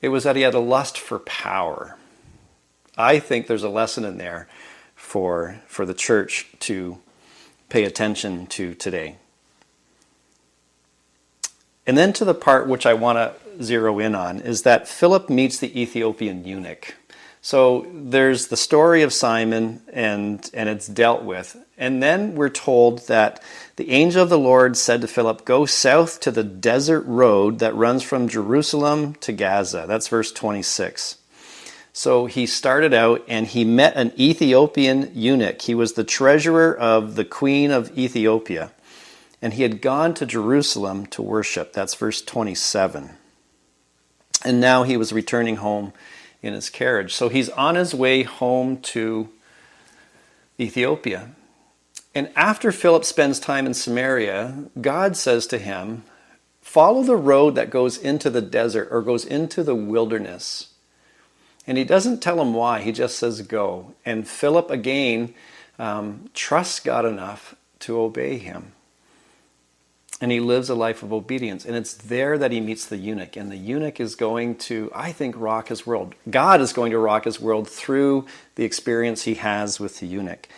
It 0.00 0.08
was 0.08 0.24
that 0.24 0.36
he 0.36 0.42
had 0.42 0.54
a 0.54 0.60
lust 0.60 0.98
for 0.98 1.18
power. 1.20 1.96
I 2.96 3.18
think 3.18 3.46
there's 3.46 3.62
a 3.62 3.68
lesson 3.68 4.04
in 4.04 4.18
there 4.18 4.48
for 4.94 5.60
for 5.66 5.86
the 5.86 5.94
church 5.94 6.48
to 6.60 6.98
pay 7.68 7.84
attention 7.84 8.46
to 8.48 8.74
today. 8.74 9.16
And 11.86 11.96
then 11.96 12.12
to 12.14 12.24
the 12.24 12.34
part 12.34 12.68
which 12.68 12.84
I 12.84 12.94
want 12.94 13.16
to 13.16 13.62
zero 13.62 13.98
in 13.98 14.14
on 14.14 14.40
is 14.40 14.62
that 14.62 14.88
Philip 14.88 15.30
meets 15.30 15.58
the 15.58 15.80
Ethiopian 15.80 16.44
eunuch. 16.44 16.94
So 17.40 17.86
there's 17.92 18.48
the 18.48 18.56
story 18.56 19.02
of 19.02 19.12
Simon, 19.12 19.82
and, 19.92 20.48
and 20.52 20.68
it's 20.68 20.88
dealt 20.88 21.22
with. 21.22 21.56
And 21.76 22.02
then 22.02 22.34
we're 22.34 22.48
told 22.48 23.06
that 23.06 23.42
the 23.76 23.90
angel 23.90 24.22
of 24.24 24.28
the 24.28 24.38
Lord 24.38 24.76
said 24.76 25.00
to 25.02 25.08
Philip, 25.08 25.44
Go 25.44 25.64
south 25.64 26.18
to 26.20 26.32
the 26.32 26.42
desert 26.42 27.02
road 27.02 27.60
that 27.60 27.74
runs 27.76 28.02
from 28.02 28.28
Jerusalem 28.28 29.14
to 29.16 29.32
Gaza. 29.32 29.84
That's 29.86 30.08
verse 30.08 30.32
26. 30.32 31.16
So 31.92 32.26
he 32.26 32.46
started 32.46 32.92
out 32.92 33.24
and 33.28 33.46
he 33.46 33.64
met 33.64 33.96
an 33.96 34.12
Ethiopian 34.18 35.10
eunuch. 35.14 35.62
He 35.62 35.74
was 35.74 35.92
the 35.92 36.04
treasurer 36.04 36.76
of 36.76 37.14
the 37.14 37.24
queen 37.24 37.70
of 37.70 37.96
Ethiopia. 37.96 38.72
And 39.40 39.54
he 39.54 39.62
had 39.62 39.80
gone 39.80 40.14
to 40.14 40.26
Jerusalem 40.26 41.06
to 41.06 41.22
worship. 41.22 41.72
That's 41.72 41.94
verse 41.94 42.20
27. 42.22 43.10
And 44.44 44.60
now 44.60 44.82
he 44.82 44.96
was 44.96 45.12
returning 45.12 45.56
home 45.56 45.92
in 46.42 46.52
his 46.54 46.70
carriage. 46.70 47.14
So 47.14 47.28
he's 47.28 47.48
on 47.50 47.74
his 47.74 47.94
way 47.94 48.22
home 48.22 48.78
to 48.82 49.28
Ethiopia. 50.58 51.30
And 52.14 52.30
after 52.34 52.72
Philip 52.72 53.04
spends 53.04 53.38
time 53.38 53.66
in 53.66 53.74
Samaria, 53.74 54.66
God 54.80 55.16
says 55.16 55.46
to 55.48 55.58
him, 55.58 56.04
Follow 56.60 57.02
the 57.02 57.16
road 57.16 57.54
that 57.54 57.70
goes 57.70 57.96
into 57.96 58.28
the 58.28 58.42
desert 58.42 58.88
or 58.90 59.02
goes 59.02 59.24
into 59.24 59.62
the 59.62 59.74
wilderness. 59.74 60.74
And 61.66 61.78
he 61.78 61.84
doesn't 61.84 62.20
tell 62.20 62.40
him 62.40 62.54
why, 62.54 62.80
he 62.80 62.92
just 62.92 63.18
says, 63.18 63.42
Go. 63.42 63.94
And 64.04 64.28
Philip 64.28 64.70
again 64.70 65.34
um, 65.78 66.30
trusts 66.34 66.80
God 66.80 67.04
enough 67.04 67.54
to 67.80 67.98
obey 68.00 68.38
him 68.38 68.72
and 70.20 70.32
he 70.32 70.40
lives 70.40 70.68
a 70.68 70.74
life 70.74 71.02
of 71.02 71.12
obedience. 71.12 71.64
And 71.64 71.76
it's 71.76 71.94
there 71.94 72.38
that 72.38 72.50
he 72.50 72.60
meets 72.60 72.86
the 72.86 72.96
eunuch. 72.96 73.36
And 73.36 73.50
the 73.50 73.56
eunuch 73.56 74.00
is 74.00 74.16
going 74.16 74.56
to, 74.56 74.90
I 74.94 75.12
think, 75.12 75.34
rock 75.38 75.68
his 75.68 75.86
world. 75.86 76.14
God 76.28 76.60
is 76.60 76.72
going 76.72 76.90
to 76.90 76.98
rock 76.98 77.24
his 77.24 77.40
world 77.40 77.68
through 77.68 78.26
the 78.56 78.64
experience 78.64 79.22
he 79.22 79.34
has 79.34 79.78
with 79.78 80.00
the 80.00 80.06
eunuch. 80.06 80.48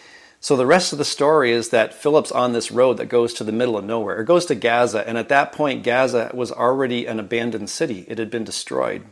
So 0.41 0.57
the 0.57 0.65
rest 0.65 0.93
of 0.93 0.99
the 0.99 1.05
story 1.05 1.53
is 1.53 1.69
that 1.69 1.93
Philip's 1.93 2.33
on 2.33 2.55
this 2.55 2.71
road 2.71 2.97
that 2.97 3.11
goes 3.11 3.35
to 3.35 3.45
the 3.45 3.53
middle 3.53 3.77
of 3.77 3.85
nowhere. 3.85 4.23
It 4.23 4.25
goes 4.25 4.47
to 4.47 4.55
Gaza. 4.55 5.07
And 5.07 5.19
at 5.19 5.29
that 5.29 5.53
point, 5.53 5.85
Gaza 5.85 6.31
was 6.33 6.51
already 6.51 7.05
an 7.05 7.21
abandoned 7.21 7.69
city, 7.69 8.07
it 8.09 8.19
had 8.19 8.31
been 8.31 8.45
destroyed 8.45 9.05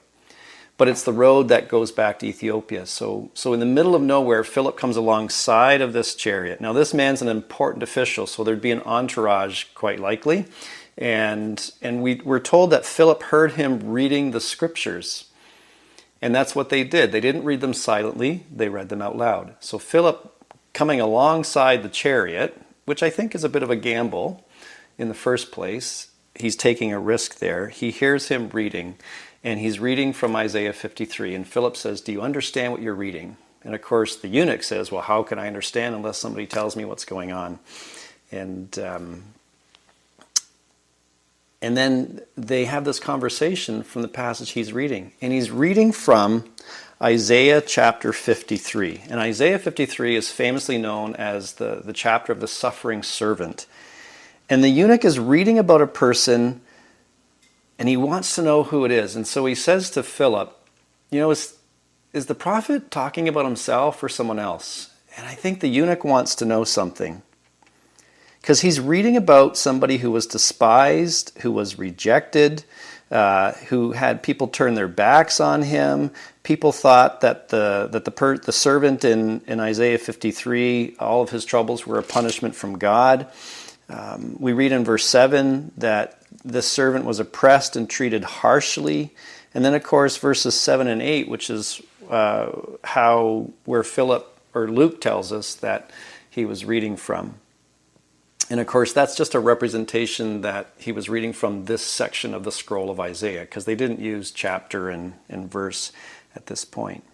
but 0.78 0.86
it's 0.86 1.02
the 1.02 1.12
road 1.12 1.48
that 1.48 1.68
goes 1.68 1.90
back 1.90 2.20
to 2.20 2.26
Ethiopia. 2.26 2.86
So, 2.86 3.30
so 3.34 3.52
in 3.52 3.60
the 3.60 3.66
middle 3.66 3.96
of 3.96 4.00
nowhere, 4.00 4.44
Philip 4.44 4.76
comes 4.78 4.96
alongside 4.96 5.80
of 5.80 5.92
this 5.92 6.14
chariot. 6.14 6.60
Now, 6.60 6.72
this 6.72 6.94
man's 6.94 7.20
an 7.20 7.28
important 7.28 7.82
official, 7.82 8.28
so 8.28 8.44
there'd 8.44 8.62
be 8.62 8.70
an 8.70 8.82
entourage 8.82 9.64
quite 9.74 9.98
likely. 9.98 10.46
And, 10.96 11.70
and 11.82 12.00
we, 12.00 12.22
we're 12.24 12.38
told 12.38 12.70
that 12.70 12.86
Philip 12.86 13.24
heard 13.24 13.52
him 13.52 13.90
reading 13.90 14.30
the 14.30 14.40
scriptures. 14.40 15.26
And 16.22 16.32
that's 16.32 16.54
what 16.54 16.68
they 16.68 16.84
did. 16.84 17.10
They 17.10 17.20
didn't 17.20 17.44
read 17.44 17.60
them 17.60 17.74
silently, 17.74 18.46
they 18.54 18.68
read 18.68 18.88
them 18.88 19.02
out 19.02 19.16
loud. 19.16 19.56
So, 19.58 19.78
Philip 19.78 20.32
coming 20.72 21.00
alongside 21.00 21.82
the 21.82 21.88
chariot, 21.88 22.60
which 22.84 23.02
I 23.02 23.10
think 23.10 23.34
is 23.34 23.42
a 23.42 23.48
bit 23.48 23.64
of 23.64 23.70
a 23.70 23.76
gamble 23.76 24.46
in 24.96 25.08
the 25.08 25.14
first 25.14 25.50
place, 25.50 26.12
he's 26.36 26.54
taking 26.54 26.92
a 26.92 27.00
risk 27.00 27.38
there. 27.38 27.68
He 27.68 27.90
hears 27.90 28.28
him 28.28 28.48
reading 28.50 28.96
and 29.44 29.60
he's 29.60 29.78
reading 29.78 30.12
from 30.12 30.34
Isaiah 30.34 30.72
53. 30.72 31.34
And 31.34 31.46
Philip 31.46 31.76
says, 31.76 32.00
Do 32.00 32.12
you 32.12 32.22
understand 32.22 32.72
what 32.72 32.82
you're 32.82 32.94
reading? 32.94 33.36
And 33.62 33.74
of 33.74 33.82
course, 33.82 34.16
the 34.16 34.28
eunuch 34.28 34.62
says, 34.62 34.90
Well, 34.90 35.02
how 35.02 35.22
can 35.22 35.38
I 35.38 35.46
understand 35.46 35.94
unless 35.94 36.18
somebody 36.18 36.46
tells 36.46 36.76
me 36.76 36.84
what's 36.84 37.04
going 37.04 37.32
on? 37.32 37.58
And, 38.30 38.78
um, 38.78 39.22
and 41.62 41.76
then 41.76 42.20
they 42.36 42.66
have 42.66 42.84
this 42.84 43.00
conversation 43.00 43.82
from 43.82 44.02
the 44.02 44.08
passage 44.08 44.50
he's 44.50 44.72
reading. 44.72 45.12
And 45.20 45.32
he's 45.32 45.50
reading 45.50 45.92
from 45.92 46.44
Isaiah 47.00 47.60
chapter 47.60 48.12
53. 48.12 49.02
And 49.08 49.20
Isaiah 49.20 49.58
53 49.58 50.16
is 50.16 50.30
famously 50.30 50.78
known 50.78 51.14
as 51.16 51.54
the, 51.54 51.80
the 51.84 51.92
chapter 51.92 52.32
of 52.32 52.40
the 52.40 52.48
suffering 52.48 53.02
servant. 53.02 53.66
And 54.50 54.64
the 54.64 54.68
eunuch 54.68 55.04
is 55.04 55.18
reading 55.18 55.58
about 55.58 55.82
a 55.82 55.86
person 55.86 56.60
and 57.78 57.88
he 57.88 57.96
wants 57.96 58.34
to 58.34 58.42
know 58.42 58.64
who 58.64 58.84
it 58.84 58.90
is. 58.90 59.14
And 59.14 59.26
so 59.26 59.46
he 59.46 59.54
says 59.54 59.90
to 59.90 60.02
Philip, 60.02 60.56
You 61.10 61.20
know, 61.20 61.30
is, 61.30 61.56
is 62.12 62.26
the 62.26 62.34
prophet 62.34 62.90
talking 62.90 63.28
about 63.28 63.44
himself 63.44 64.02
or 64.02 64.08
someone 64.08 64.38
else? 64.38 64.90
And 65.16 65.26
I 65.26 65.34
think 65.34 65.60
the 65.60 65.68
eunuch 65.68 66.04
wants 66.04 66.34
to 66.36 66.44
know 66.44 66.64
something. 66.64 67.22
Because 68.40 68.60
he's 68.60 68.80
reading 68.80 69.16
about 69.16 69.56
somebody 69.56 69.98
who 69.98 70.10
was 70.10 70.26
despised, 70.26 71.36
who 71.40 71.52
was 71.52 71.78
rejected, 71.78 72.64
uh, 73.10 73.52
who 73.68 73.92
had 73.92 74.22
people 74.22 74.48
turn 74.48 74.74
their 74.74 74.88
backs 74.88 75.40
on 75.40 75.62
him. 75.62 76.10
People 76.42 76.72
thought 76.72 77.20
that 77.22 77.48
the 77.48 77.88
that 77.90 78.04
the 78.04 78.10
per, 78.10 78.38
the 78.38 78.52
servant 78.52 79.04
in, 79.04 79.40
in 79.46 79.60
Isaiah 79.60 79.98
53, 79.98 80.96
all 80.98 81.22
of 81.22 81.30
his 81.30 81.44
troubles 81.44 81.86
were 81.86 81.98
a 81.98 82.02
punishment 82.02 82.54
from 82.54 82.78
God. 82.78 83.26
Um, 83.88 84.36
we 84.38 84.52
read 84.52 84.72
in 84.72 84.84
verse 84.84 85.06
7 85.06 85.72
that 85.78 86.17
this 86.44 86.70
servant 86.70 87.04
was 87.04 87.20
oppressed 87.20 87.76
and 87.76 87.88
treated 87.88 88.24
harshly. 88.24 89.14
And 89.54 89.64
then, 89.64 89.74
of 89.74 89.82
course, 89.82 90.16
verses 90.16 90.54
7 90.54 90.86
and 90.86 91.02
8, 91.02 91.28
which 91.28 91.50
is 91.50 91.80
uh, 92.10 92.50
how 92.84 93.50
where 93.64 93.82
Philip 93.82 94.38
or 94.54 94.68
Luke 94.68 95.00
tells 95.00 95.32
us 95.32 95.54
that 95.56 95.90
he 96.28 96.44
was 96.44 96.64
reading 96.64 96.96
from. 96.96 97.34
And 98.50 98.60
of 98.60 98.66
course, 98.66 98.92
that's 98.92 99.14
just 99.14 99.34
a 99.34 99.40
representation 99.40 100.40
that 100.40 100.72
he 100.78 100.90
was 100.90 101.08
reading 101.08 101.32
from 101.32 101.66
this 101.66 101.82
section 101.82 102.32
of 102.32 102.44
the 102.44 102.52
scroll 102.52 102.90
of 102.90 102.98
Isaiah, 102.98 103.42
because 103.42 103.66
they 103.66 103.74
didn't 103.74 104.00
use 104.00 104.30
chapter 104.30 104.88
and, 104.88 105.14
and 105.28 105.50
verse 105.50 105.92
at 106.34 106.46
this 106.46 106.64
point. 106.64 107.04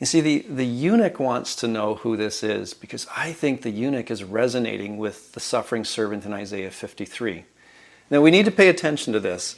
You 0.00 0.06
see, 0.06 0.20
the, 0.20 0.46
the 0.48 0.64
eunuch 0.64 1.18
wants 1.18 1.56
to 1.56 1.68
know 1.68 1.96
who 1.96 2.16
this 2.16 2.44
is 2.44 2.72
because 2.72 3.06
I 3.16 3.32
think 3.32 3.62
the 3.62 3.70
eunuch 3.70 4.10
is 4.10 4.22
resonating 4.22 4.96
with 4.96 5.32
the 5.32 5.40
suffering 5.40 5.84
servant 5.84 6.24
in 6.24 6.32
Isaiah 6.32 6.70
53. 6.70 7.44
Now, 8.10 8.20
we 8.20 8.30
need 8.30 8.44
to 8.44 8.52
pay 8.52 8.68
attention 8.68 9.12
to 9.12 9.20
this. 9.20 9.56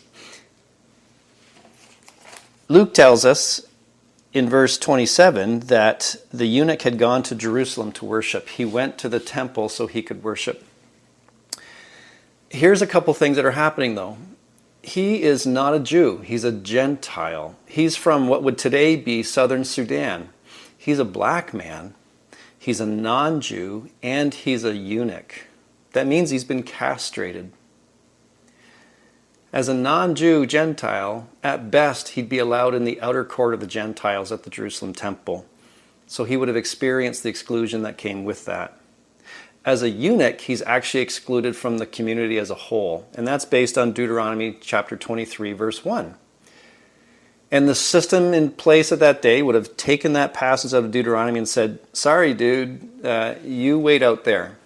Luke 2.68 2.94
tells 2.94 3.24
us 3.24 3.66
in 4.32 4.48
verse 4.48 4.78
27 4.78 5.60
that 5.60 6.16
the 6.32 6.46
eunuch 6.46 6.82
had 6.82 6.98
gone 6.98 7.22
to 7.24 7.34
Jerusalem 7.34 7.92
to 7.92 8.04
worship. 8.04 8.48
He 8.48 8.64
went 8.64 8.96
to 8.98 9.08
the 9.08 9.20
temple 9.20 9.68
so 9.68 9.88
he 9.88 10.02
could 10.02 10.22
worship. 10.22 10.64
Here's 12.48 12.80
a 12.80 12.86
couple 12.86 13.12
things 13.12 13.36
that 13.36 13.44
are 13.44 13.50
happening, 13.52 13.94
though 13.94 14.16
he 14.82 15.22
is 15.22 15.46
not 15.46 15.74
a 15.74 15.80
Jew, 15.80 16.18
he's 16.18 16.44
a 16.44 16.52
Gentile. 16.52 17.56
He's 17.66 17.96
from 17.96 18.28
what 18.28 18.42
would 18.42 18.58
today 18.58 18.96
be 18.96 19.22
southern 19.22 19.64
Sudan. 19.64 20.30
He's 20.76 20.98
a 20.98 21.04
black 21.04 21.52
man, 21.52 21.94
he's 22.58 22.80
a 22.80 22.86
non 22.86 23.40
Jew, 23.40 23.90
and 24.02 24.32
he's 24.32 24.64
a 24.64 24.74
eunuch. 24.74 25.46
That 25.92 26.06
means 26.06 26.30
he's 26.30 26.44
been 26.44 26.62
castrated. 26.62 27.52
As 29.52 29.68
a 29.68 29.74
non 29.74 30.14
Jew 30.14 30.46
Gentile, 30.46 31.28
at 31.42 31.70
best, 31.70 32.10
he'd 32.10 32.28
be 32.28 32.38
allowed 32.38 32.74
in 32.74 32.84
the 32.84 33.00
outer 33.00 33.24
court 33.24 33.52
of 33.52 33.60
the 33.60 33.66
Gentiles 33.66 34.32
at 34.32 34.44
the 34.44 34.50
Jerusalem 34.50 34.94
temple. 34.94 35.44
So 36.06 36.24
he 36.24 36.36
would 36.36 36.48
have 36.48 36.56
experienced 36.56 37.22
the 37.22 37.28
exclusion 37.28 37.82
that 37.82 37.98
came 37.98 38.24
with 38.24 38.44
that 38.46 38.79
as 39.64 39.82
a 39.82 39.90
eunuch, 39.90 40.40
he's 40.40 40.62
actually 40.62 41.02
excluded 41.02 41.54
from 41.54 41.78
the 41.78 41.86
community 41.86 42.38
as 42.38 42.50
a 42.50 42.54
whole. 42.54 43.06
And 43.14 43.26
that's 43.26 43.44
based 43.44 43.76
on 43.76 43.92
Deuteronomy 43.92 44.56
chapter 44.60 44.96
23, 44.96 45.52
verse 45.52 45.84
1. 45.84 46.14
And 47.50 47.68
the 47.68 47.74
system 47.74 48.32
in 48.32 48.52
place 48.52 48.92
at 48.92 49.00
that 49.00 49.20
day 49.20 49.42
would 49.42 49.54
have 49.54 49.76
taken 49.76 50.12
that 50.12 50.32
passage 50.32 50.72
out 50.72 50.84
of 50.84 50.90
Deuteronomy 50.90 51.38
and 51.38 51.48
said, 51.48 51.80
Sorry, 51.92 52.32
dude, 52.32 53.04
uh, 53.04 53.34
you 53.44 53.78
wait 53.78 54.02
out 54.02 54.24
there 54.24 54.56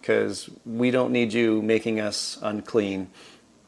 because 0.00 0.50
we 0.64 0.90
don't 0.90 1.12
need 1.12 1.32
you 1.32 1.62
making 1.62 2.00
us 2.00 2.38
unclean 2.42 3.10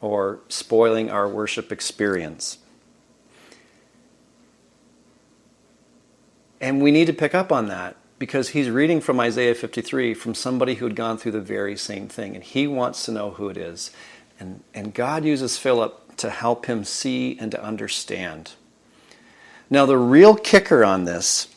or 0.01 0.39
spoiling 0.49 1.09
our 1.09 1.27
worship 1.27 1.71
experience. 1.71 2.57
And 6.59 6.81
we 6.81 6.91
need 6.91 7.05
to 7.05 7.13
pick 7.13 7.35
up 7.35 7.51
on 7.51 7.67
that 7.67 7.95
because 8.19 8.49
he's 8.49 8.69
reading 8.69 9.01
from 9.01 9.19
Isaiah 9.19 9.55
53 9.55 10.13
from 10.13 10.33
somebody 10.33 10.75
who 10.75 10.85
had 10.85 10.95
gone 10.95 11.17
through 11.17 11.33
the 11.33 11.41
very 11.41 11.75
same 11.77 12.07
thing, 12.07 12.35
and 12.35 12.43
he 12.43 12.67
wants 12.67 13.05
to 13.05 13.11
know 13.11 13.31
who 13.31 13.49
it 13.49 13.57
is. 13.57 13.91
And, 14.39 14.63
and 14.73 14.93
God 14.93 15.23
uses 15.23 15.57
Philip 15.57 16.15
to 16.17 16.29
help 16.29 16.65
him 16.65 16.83
see 16.83 17.37
and 17.39 17.51
to 17.51 17.63
understand. 17.63 18.53
Now, 19.69 19.85
the 19.85 19.97
real 19.97 20.35
kicker 20.35 20.83
on 20.83 21.05
this 21.05 21.47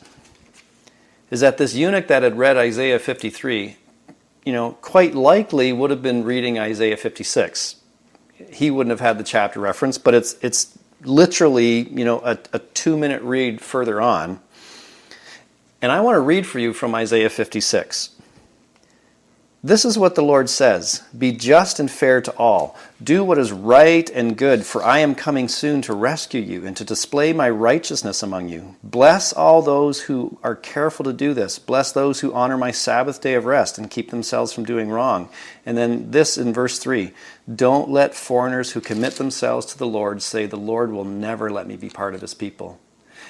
is 1.31 1.39
that 1.39 1.57
this 1.57 1.73
eunuch 1.73 2.07
that 2.07 2.23
had 2.23 2.37
read 2.37 2.57
Isaiah 2.57 2.99
53, 2.99 3.77
you 4.45 4.53
know, 4.53 4.73
quite 4.81 5.15
likely 5.15 5.71
would 5.71 5.89
have 5.89 6.01
been 6.01 6.23
reading 6.23 6.59
Isaiah 6.59 6.97
56. 6.97 7.77
He 8.51 8.69
wouldn't 8.69 8.91
have 8.91 8.99
had 8.99 9.17
the 9.17 9.23
chapter 9.23 9.59
reference, 9.59 9.97
but 9.97 10.13
it's, 10.13 10.35
it's 10.41 10.77
literally, 11.03 11.87
you 11.89 12.03
know, 12.03 12.19
a, 12.19 12.37
a 12.53 12.59
two 12.59 12.97
minute 12.97 13.21
read 13.21 13.61
further 13.61 14.01
on. 14.01 14.41
And 15.81 15.91
I 15.91 16.01
want 16.01 16.15
to 16.15 16.21
read 16.21 16.45
for 16.45 16.59
you 16.59 16.73
from 16.73 16.93
Isaiah 16.93 17.29
56. 17.29 18.11
This 19.63 19.85
is 19.85 19.95
what 19.95 20.15
the 20.15 20.23
Lord 20.23 20.49
says 20.49 21.03
Be 21.15 21.31
just 21.31 21.79
and 21.79 21.89
fair 21.89 22.19
to 22.21 22.31
all. 22.35 22.75
Do 23.03 23.23
what 23.23 23.37
is 23.37 23.51
right 23.51 24.09
and 24.09 24.35
good, 24.35 24.65
for 24.65 24.83
I 24.83 24.99
am 24.99 25.13
coming 25.13 25.47
soon 25.47 25.83
to 25.83 25.93
rescue 25.93 26.41
you 26.41 26.65
and 26.65 26.75
to 26.77 26.83
display 26.83 27.31
my 27.31 27.47
righteousness 27.47 28.23
among 28.23 28.49
you. 28.49 28.75
Bless 28.83 29.33
all 29.33 29.61
those 29.61 30.01
who 30.01 30.39
are 30.43 30.55
careful 30.55 31.03
to 31.05 31.13
do 31.13 31.35
this. 31.35 31.59
Bless 31.59 31.91
those 31.91 32.21
who 32.21 32.33
honor 32.33 32.57
my 32.57 32.71
Sabbath 32.71 33.21
day 33.21 33.35
of 33.35 33.45
rest 33.45 33.77
and 33.77 33.89
keep 33.89 34.09
themselves 34.09 34.51
from 34.51 34.65
doing 34.65 34.89
wrong. 34.89 35.29
And 35.63 35.77
then 35.77 36.09
this 36.09 36.39
in 36.39 36.53
verse 36.53 36.79
3 36.79 37.11
Don't 37.53 37.89
let 37.89 38.15
foreigners 38.15 38.71
who 38.71 38.81
commit 38.81 39.15
themselves 39.15 39.67
to 39.67 39.77
the 39.77 39.87
Lord 39.87 40.23
say, 40.23 40.47
The 40.47 40.57
Lord 40.57 40.91
will 40.91 41.05
never 41.05 41.51
let 41.51 41.67
me 41.67 41.75
be 41.75 41.89
part 41.89 42.15
of 42.15 42.21
his 42.21 42.33
people. 42.33 42.79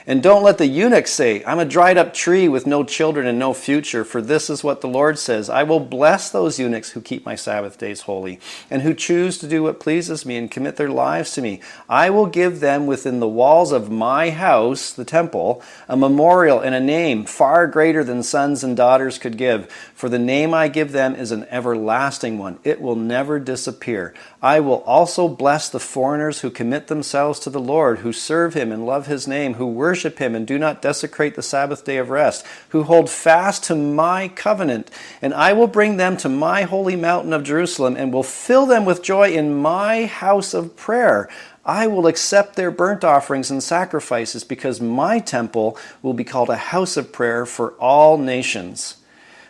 And 0.07 0.23
don't 0.23 0.41
let 0.41 0.57
the 0.57 0.65
eunuch 0.65 1.05
say, 1.05 1.43
I'm 1.45 1.59
a 1.59 1.65
dried 1.65 1.97
up 1.97 2.11
tree 2.11 2.47
with 2.47 2.65
no 2.65 2.83
children 2.83 3.27
and 3.27 3.37
no 3.37 3.53
future, 3.53 4.03
for 4.03 4.19
this 4.19 4.49
is 4.49 4.63
what 4.63 4.81
the 4.81 4.87
Lord 4.87 5.19
says 5.19 5.47
I 5.47 5.61
will 5.61 5.79
bless 5.79 6.31
those 6.31 6.59
eunuchs 6.59 6.91
who 6.91 7.01
keep 7.01 7.23
my 7.23 7.35
Sabbath 7.35 7.77
days 7.77 8.01
holy, 8.01 8.39
and 8.71 8.81
who 8.81 8.95
choose 8.95 9.37
to 9.37 9.47
do 9.47 9.61
what 9.61 9.79
pleases 9.79 10.25
me 10.25 10.37
and 10.37 10.49
commit 10.49 10.77
their 10.77 10.89
lives 10.89 11.33
to 11.33 11.41
me. 11.41 11.61
I 11.87 12.09
will 12.09 12.25
give 12.25 12.61
them 12.61 12.87
within 12.87 13.19
the 13.19 13.27
walls 13.27 13.71
of 13.71 13.91
my 13.91 14.31
house, 14.31 14.91
the 14.91 15.05
temple, 15.05 15.61
a 15.87 15.95
memorial 15.95 16.59
and 16.59 16.73
a 16.73 16.79
name 16.79 17.25
far 17.25 17.67
greater 17.67 18.03
than 18.03 18.23
sons 18.23 18.63
and 18.63 18.75
daughters 18.75 19.19
could 19.19 19.37
give. 19.37 19.71
For 19.93 20.09
the 20.09 20.19
name 20.19 20.51
I 20.51 20.67
give 20.67 20.93
them 20.93 21.15
is 21.15 21.31
an 21.31 21.45
everlasting 21.51 22.39
one, 22.39 22.57
it 22.63 22.81
will 22.81 22.95
never 22.95 23.39
disappear. 23.39 24.15
I 24.41 24.59
will 24.61 24.81
also 24.83 25.27
bless 25.27 25.69
the 25.69 25.79
foreigners 25.79 26.41
who 26.41 26.49
commit 26.49 26.87
themselves 26.87 27.39
to 27.41 27.51
the 27.51 27.59
Lord, 27.59 27.99
who 27.99 28.11
serve 28.11 28.55
him 28.55 28.71
and 28.71 28.85
love 28.85 29.05
his 29.05 29.27
name, 29.27 29.53
who 29.53 29.67
worship 29.67 29.90
him 30.19 30.35
and 30.35 30.47
do 30.47 30.57
not 30.57 30.81
desecrate 30.81 31.35
the 31.35 31.41
Sabbath 31.41 31.85
day 31.85 31.97
of 31.97 32.09
rest, 32.09 32.45
who 32.69 32.83
hold 32.83 33.09
fast 33.09 33.63
to 33.65 33.75
my 33.75 34.27
covenant. 34.29 34.89
And 35.21 35.33
I 35.33 35.53
will 35.53 35.67
bring 35.67 35.97
them 35.97 36.17
to 36.17 36.29
my 36.29 36.63
holy 36.63 36.95
mountain 36.95 37.33
of 37.33 37.43
Jerusalem 37.43 37.95
and 37.95 38.13
will 38.13 38.23
fill 38.23 38.65
them 38.65 38.85
with 38.85 39.03
joy 39.03 39.31
in 39.31 39.55
my 39.55 40.05
house 40.05 40.53
of 40.53 40.75
prayer. 40.75 41.29
I 41.65 41.87
will 41.87 42.07
accept 42.07 42.55
their 42.55 42.71
burnt 42.71 43.03
offerings 43.03 43.51
and 43.51 43.61
sacrifices 43.61 44.43
because 44.43 44.81
my 44.81 45.19
temple 45.19 45.77
will 46.01 46.13
be 46.13 46.23
called 46.23 46.49
a 46.49 46.55
house 46.55 46.97
of 46.97 47.11
prayer 47.11 47.45
for 47.45 47.71
all 47.73 48.17
nations. 48.17 48.97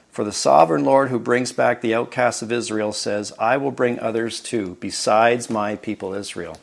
For 0.09 0.25
the 0.25 0.33
sovereign 0.33 0.83
Lord 0.83 1.09
who 1.09 1.19
brings 1.19 1.53
back 1.53 1.79
the 1.79 1.95
outcasts 1.95 2.41
of 2.41 2.51
Israel 2.51 2.91
says, 2.91 3.31
I 3.39 3.55
will 3.55 3.71
bring 3.71 3.97
others 3.99 4.41
too, 4.41 4.75
besides 4.81 5.49
my 5.49 5.77
people 5.77 6.13
Israel. 6.13 6.57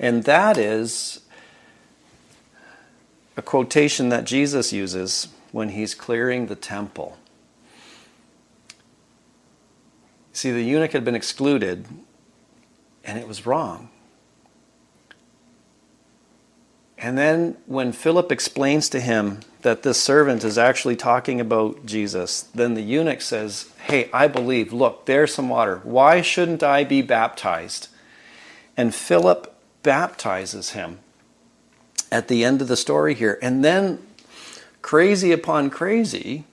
And 0.00 0.24
that 0.24 0.56
is 0.56 1.20
a 3.38 3.42
quotation 3.42 4.08
that 4.08 4.24
Jesus 4.24 4.72
uses 4.72 5.28
when 5.52 5.68
he's 5.68 5.94
clearing 5.94 6.46
the 6.46 6.56
temple. 6.56 7.16
See, 10.32 10.50
the 10.50 10.62
eunuch 10.62 10.90
had 10.90 11.04
been 11.04 11.14
excluded, 11.14 11.86
and 13.04 13.16
it 13.16 13.28
was 13.28 13.46
wrong. 13.46 13.90
And 16.98 17.16
then 17.16 17.56
when 17.66 17.92
Philip 17.92 18.32
explains 18.32 18.88
to 18.88 18.98
him 18.98 19.40
that 19.62 19.84
this 19.84 20.02
servant 20.02 20.42
is 20.42 20.58
actually 20.58 20.96
talking 20.96 21.40
about 21.40 21.86
Jesus, 21.86 22.42
then 22.42 22.74
the 22.74 22.82
eunuch 22.82 23.20
says, 23.20 23.70
Hey, 23.86 24.10
I 24.12 24.26
believe. 24.26 24.72
Look, 24.72 25.06
there's 25.06 25.32
some 25.32 25.48
water. 25.48 25.80
Why 25.84 26.22
shouldn't 26.22 26.64
I 26.64 26.82
be 26.82 27.02
baptized? 27.02 27.86
And 28.76 28.92
Philip 28.92 29.54
baptizes 29.84 30.70
him 30.70 30.98
at 32.10 32.28
the 32.28 32.44
end 32.44 32.62
of 32.62 32.68
the 32.68 32.76
story 32.76 33.14
here. 33.14 33.38
And 33.42 33.64
then, 33.64 33.98
crazy 34.82 35.32
upon 35.32 35.70
crazy, 35.70 36.44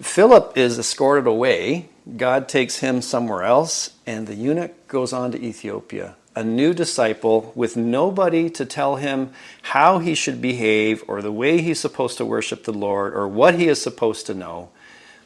Philip 0.00 0.56
is 0.56 0.78
escorted 0.78 1.26
away. 1.26 1.88
God 2.16 2.48
takes 2.48 2.78
him 2.78 3.02
somewhere 3.02 3.42
else, 3.42 3.90
and 4.06 4.26
the 4.26 4.34
eunuch 4.34 4.88
goes 4.88 5.12
on 5.12 5.32
to 5.32 5.40
Ethiopia 5.40 6.16
a 6.34 6.44
new 6.44 6.72
disciple 6.72 7.52
with 7.54 7.76
nobody 7.76 8.48
to 8.48 8.64
tell 8.64 8.96
him 8.96 9.32
how 9.62 9.98
he 9.98 10.14
should 10.14 10.40
behave 10.40 11.02
or 11.08 11.20
the 11.20 11.32
way 11.32 11.60
he's 11.60 11.80
supposed 11.80 12.16
to 12.18 12.24
worship 12.24 12.64
the 12.64 12.72
Lord 12.72 13.14
or 13.14 13.26
what 13.26 13.56
he 13.56 13.66
is 13.66 13.82
supposed 13.82 14.26
to 14.26 14.34
know. 14.34 14.70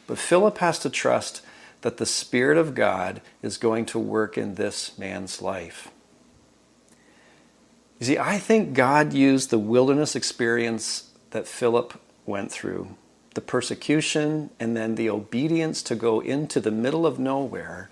But 0.07 0.17
Philip 0.17 0.57
has 0.59 0.79
to 0.79 0.89
trust 0.89 1.41
that 1.81 1.97
the 1.97 2.05
Spirit 2.05 2.57
of 2.57 2.73
God 2.73 3.21
is 3.43 3.57
going 3.57 3.85
to 3.87 3.99
work 3.99 4.37
in 4.37 4.55
this 4.55 4.97
man's 4.97 5.41
life. 5.41 5.89
You 7.99 8.05
see, 8.05 8.17
I 8.17 8.39
think 8.39 8.73
God 8.73 9.13
used 9.13 9.49
the 9.49 9.59
wilderness 9.59 10.15
experience 10.15 11.11
that 11.31 11.47
Philip 11.47 11.99
went 12.25 12.51
through, 12.51 12.95
the 13.33 13.41
persecution, 13.41 14.49
and 14.59 14.75
then 14.75 14.95
the 14.95 15.09
obedience 15.09 15.81
to 15.83 15.95
go 15.95 16.19
into 16.19 16.59
the 16.59 16.71
middle 16.71 17.05
of 17.05 17.19
nowhere 17.19 17.89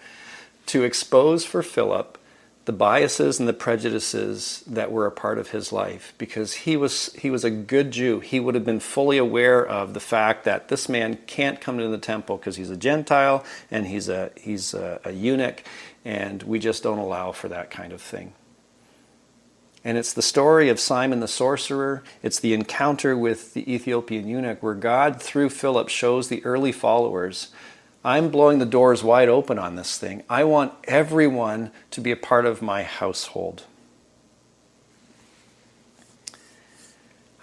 to 0.68 0.84
expose 0.84 1.46
for 1.46 1.62
Philip 1.62 2.18
the 2.66 2.72
biases 2.72 3.40
and 3.40 3.48
the 3.48 3.54
prejudices 3.54 4.64
that 4.66 4.92
were 4.92 5.06
a 5.06 5.12
part 5.12 5.38
of 5.38 5.50
his 5.50 5.74
life 5.74 6.14
because 6.18 6.54
he 6.54 6.78
was 6.78 7.12
he 7.14 7.30
was 7.30 7.44
a 7.44 7.50
good 7.52 7.92
Jew. 7.92 8.22
He 8.22 8.40
would 8.40 8.56
have 8.56 8.64
been 8.64 8.80
fully 8.80 9.18
aware 9.18 9.66
of 9.66 9.94
the 9.94 10.00
fact 10.00 10.46
that 10.46 10.70
this 10.70 10.88
man 10.88 11.18
can't 11.28 11.60
come 11.60 11.80
into 11.80 11.90
the 11.90 11.98
temple 11.98 12.38
because 12.38 12.56
he's 12.56 12.70
a 12.70 12.78
Gentile 12.78 13.44
and 13.70 13.88
he's 13.88 14.08
a 14.08 14.32
he's 14.38 14.74
a, 14.74 15.02
a 15.04 15.12
eunuch, 15.12 15.64
and 16.06 16.42
we 16.44 16.58
just 16.58 16.84
don't 16.84 17.00
allow 17.00 17.34
for 17.34 17.50
that 17.50 17.70
kind 17.70 17.92
of 17.92 18.02
thing. 18.02 18.34
And 19.86 19.98
it's 19.98 20.14
the 20.14 20.22
story 20.22 20.70
of 20.70 20.80
Simon 20.80 21.20
the 21.20 21.28
sorcerer. 21.28 22.04
It's 22.22 22.40
the 22.40 22.54
encounter 22.54 23.18
with 23.18 23.54
the 23.54 23.72
Ethiopian 23.72 24.28
eunuch 24.28 24.64
where 24.64 24.74
God, 24.74 25.22
through 25.22 25.50
Philip, 25.50 25.90
shows 25.90 26.30
the 26.30 26.44
early 26.46 26.72
followers 26.72 27.50
I'm 28.06 28.30
blowing 28.30 28.60
the 28.60 28.66
doors 28.66 29.02
wide 29.02 29.30
open 29.30 29.58
on 29.58 29.76
this 29.78 29.98
thing. 29.98 30.24
I 30.30 30.44
want 30.44 30.74
everyone 30.84 31.72
to 31.92 32.02
be 32.02 32.12
a 32.12 32.18
part 32.18 32.46
of 32.46 32.62
my 32.62 32.84
household. 32.84 33.64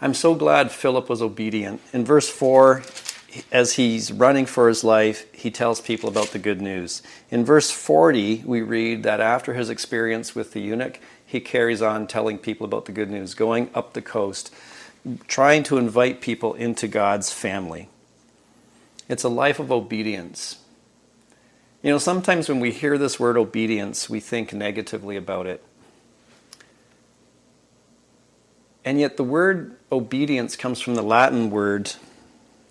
I'm 0.03 0.13
so 0.13 0.35
glad 0.35 0.71
Philip 0.71 1.09
was 1.09 1.23
obedient. 1.23 1.81
In 1.93 2.05
verse 2.05 2.29
4, 2.29 2.83
as 3.53 3.75
he's 3.75 4.13
running 4.13 4.45
for 4.45 4.69
his 4.69 4.85
life, 4.85 5.33
he 5.35 5.51
tells 5.51 5.81
people 5.81 6.09
about 6.09 6.29
the 6.29 6.39
good 6.39 6.61
news. 6.61 7.03
In 7.31 7.45
verse 7.45 7.71
40, 7.71 8.43
we 8.45 8.61
read 8.61 9.03
that 9.05 9.21
after 9.21 9.55
his 9.55 9.71
experience 9.71 10.35
with 10.35 10.53
the 10.53 10.61
eunuch, 10.61 10.99
he 11.31 11.39
carries 11.39 11.81
on 11.81 12.09
telling 12.09 12.39
people 12.39 12.65
about 12.65 12.87
the 12.87 12.93
good 12.93 13.09
news, 13.09 13.35
going 13.35 13.71
up 13.73 13.93
the 13.93 14.03
coast, 14.03 14.53
trying 15.29 15.63
to 15.63 15.79
invite 15.79 16.21
people 16.21 16.55
into 16.55 16.89
God's 16.89 17.33
family. 17.33 17.89
It's 19.09 19.23
a 19.23 19.29
life 19.29 19.61
of 19.61 19.71
obedience. 19.71 20.59
You 21.85 21.93
know, 21.93 21.99
sometimes 21.99 22.49
when 22.49 22.59
we 22.59 22.73
hear 22.73 22.99
this 22.99 23.21
word 23.21 23.37
obedience, 23.37 24.11
we 24.11 24.19
think 24.19 24.53
negatively 24.53 25.17
about 25.17 25.47
it. 25.47 25.63
And 28.85 28.99
yet, 28.99 29.17
the 29.17 29.23
word 29.23 29.77
obedience 29.93 30.57
comes 30.57 30.81
from 30.81 30.97
the 30.97 31.03
Latin 31.03 31.49
word 31.51 31.93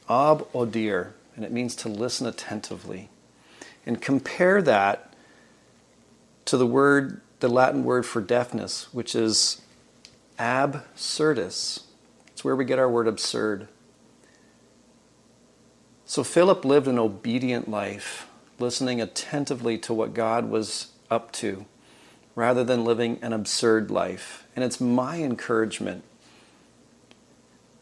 ob 0.10 0.52
audire, 0.52 1.13
and 1.38 1.45
it 1.45 1.52
means 1.54 1.78
to 1.78 1.88
listen 1.88 2.28
attentively. 2.28 3.08
And 3.86 4.02
compare 4.02 4.62
that 4.63 5.13
to 6.43 6.58
the 6.58 6.67
word, 6.67 7.22
the 7.39 7.49
Latin 7.49 7.84
word 7.84 8.06
for 8.06 8.21
deafness, 8.21 8.93
which 8.93 9.15
is 9.15 9.62
absurdus. 10.38 11.84
It's 12.28 12.43
where 12.43 12.56
we 12.56 12.65
get 12.65 12.80
our 12.80 12.89
word 12.89 13.08
absurd. 13.08 13.67
So 16.06 16.23
Philip 16.23 16.65
lived 16.65 16.88
an 16.88 16.97
obedient 16.97 17.69
life, 17.69 18.28
listening 18.58 18.99
attentively 18.99 19.78
to 19.80 19.93
what 19.93 20.13
God 20.13 20.49
was 20.49 20.88
up 21.12 21.32
to, 21.34 21.65
rather 22.36 22.63
than 22.63 22.84
living 22.84 23.19
an 23.21 23.34
absurd 23.34 23.91
life. 23.91 24.45
And 24.56 24.65
it's 24.65 24.82
my 24.82 25.17
encouragement 25.17 26.04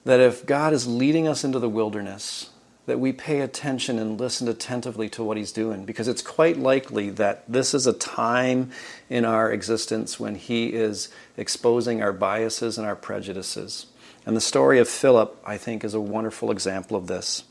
that 0.03 0.19
if 0.19 0.45
God 0.45 0.73
is 0.73 0.87
leading 0.87 1.27
us 1.27 1.43
into 1.43 1.59
the 1.59 1.69
wilderness, 1.69 2.49
that 2.87 2.99
we 2.99 3.11
pay 3.11 3.41
attention 3.41 3.99
and 3.99 4.19
listen 4.19 4.47
attentively 4.47 5.07
to 5.09 5.23
what 5.23 5.37
He's 5.37 5.51
doing, 5.51 5.85
because 5.85 6.07
it's 6.07 6.21
quite 6.21 6.57
likely 6.57 7.11
that 7.11 7.43
this 7.47 7.73
is 7.73 7.85
a 7.85 7.93
time 7.93 8.71
in 9.09 9.23
our 9.23 9.51
existence 9.51 10.19
when 10.19 10.35
He 10.35 10.67
is 10.67 11.09
exposing 11.37 12.01
our 12.01 12.13
biases 12.13 12.77
and 12.77 12.87
our 12.87 12.95
prejudices. 12.95 13.85
And 14.25 14.35
the 14.35 14.41
story 14.41 14.79
of 14.79 14.89
Philip, 14.89 15.39
I 15.45 15.57
think, 15.57 15.83
is 15.83 15.93
a 15.93 16.01
wonderful 16.01 16.49
example 16.49 16.97
of 16.97 17.07
this. 17.07 17.43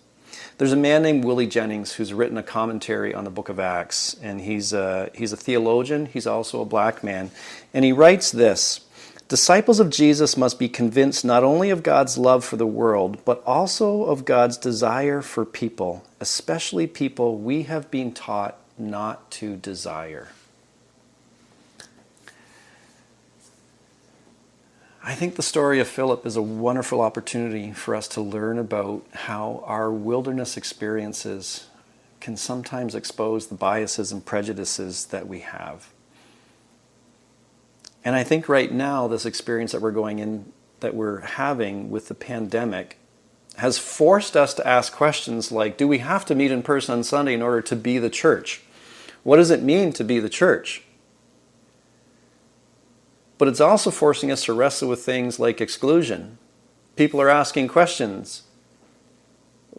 There's 0.58 0.72
a 0.72 0.76
man 0.76 1.02
named 1.02 1.24
Willie 1.24 1.46
Jennings 1.46 1.92
who's 1.92 2.14
written 2.14 2.38
a 2.38 2.42
commentary 2.42 3.14
on 3.14 3.24
the 3.24 3.30
book 3.30 3.50
of 3.50 3.60
Acts, 3.60 4.16
and 4.22 4.40
he's 4.40 4.72
a, 4.72 5.10
he's 5.14 5.32
a 5.32 5.36
theologian, 5.36 6.06
he's 6.06 6.26
also 6.26 6.62
a 6.62 6.66
black 6.66 7.04
man. 7.04 7.30
And 7.74 7.84
he 7.84 7.92
writes 7.92 8.30
this 8.30 8.80
Disciples 9.28 9.80
of 9.80 9.90
Jesus 9.90 10.36
must 10.36 10.56
be 10.56 10.68
convinced 10.68 11.24
not 11.24 11.42
only 11.42 11.70
of 11.70 11.82
God's 11.82 12.16
love 12.16 12.44
for 12.44 12.56
the 12.56 12.66
world, 12.66 13.18
but 13.24 13.42
also 13.44 14.04
of 14.04 14.24
God's 14.24 14.56
desire 14.56 15.20
for 15.20 15.44
people, 15.44 16.04
especially 16.20 16.86
people 16.86 17.36
we 17.36 17.64
have 17.64 17.90
been 17.90 18.12
taught 18.12 18.56
not 18.78 19.28
to 19.32 19.56
desire. 19.56 20.28
I 25.02 25.14
think 25.16 25.34
the 25.34 25.42
story 25.42 25.80
of 25.80 25.88
Philip 25.88 26.24
is 26.24 26.36
a 26.36 26.42
wonderful 26.42 27.00
opportunity 27.00 27.72
for 27.72 27.96
us 27.96 28.06
to 28.08 28.20
learn 28.20 28.58
about 28.58 29.04
how 29.12 29.64
our 29.66 29.90
wilderness 29.90 30.56
experiences 30.56 31.66
can 32.20 32.36
sometimes 32.36 32.94
expose 32.94 33.48
the 33.48 33.54
biases 33.56 34.12
and 34.12 34.24
prejudices 34.24 35.06
that 35.06 35.26
we 35.26 35.40
have. 35.40 35.88
And 38.06 38.14
I 38.14 38.22
think 38.22 38.48
right 38.48 38.70
now, 38.70 39.08
this 39.08 39.26
experience 39.26 39.72
that 39.72 39.82
we're 39.82 39.90
going 39.90 40.20
in, 40.20 40.52
that 40.78 40.94
we're 40.94 41.22
having 41.22 41.90
with 41.90 42.06
the 42.06 42.14
pandemic, 42.14 42.98
has 43.56 43.78
forced 43.78 44.36
us 44.36 44.54
to 44.54 44.66
ask 44.66 44.92
questions 44.92 45.50
like 45.50 45.76
Do 45.76 45.88
we 45.88 45.98
have 45.98 46.24
to 46.26 46.36
meet 46.36 46.52
in 46.52 46.62
person 46.62 46.92
on 46.92 47.02
Sunday 47.02 47.34
in 47.34 47.42
order 47.42 47.60
to 47.62 47.74
be 47.74 47.98
the 47.98 48.08
church? 48.08 48.62
What 49.24 49.38
does 49.38 49.50
it 49.50 49.60
mean 49.60 49.92
to 49.94 50.04
be 50.04 50.20
the 50.20 50.28
church? 50.28 50.84
But 53.38 53.48
it's 53.48 53.60
also 53.60 53.90
forcing 53.90 54.30
us 54.30 54.44
to 54.44 54.52
wrestle 54.52 54.88
with 54.88 55.04
things 55.04 55.40
like 55.40 55.60
exclusion. 55.60 56.38
People 56.94 57.20
are 57.20 57.28
asking 57.28 57.66
questions. 57.66 58.44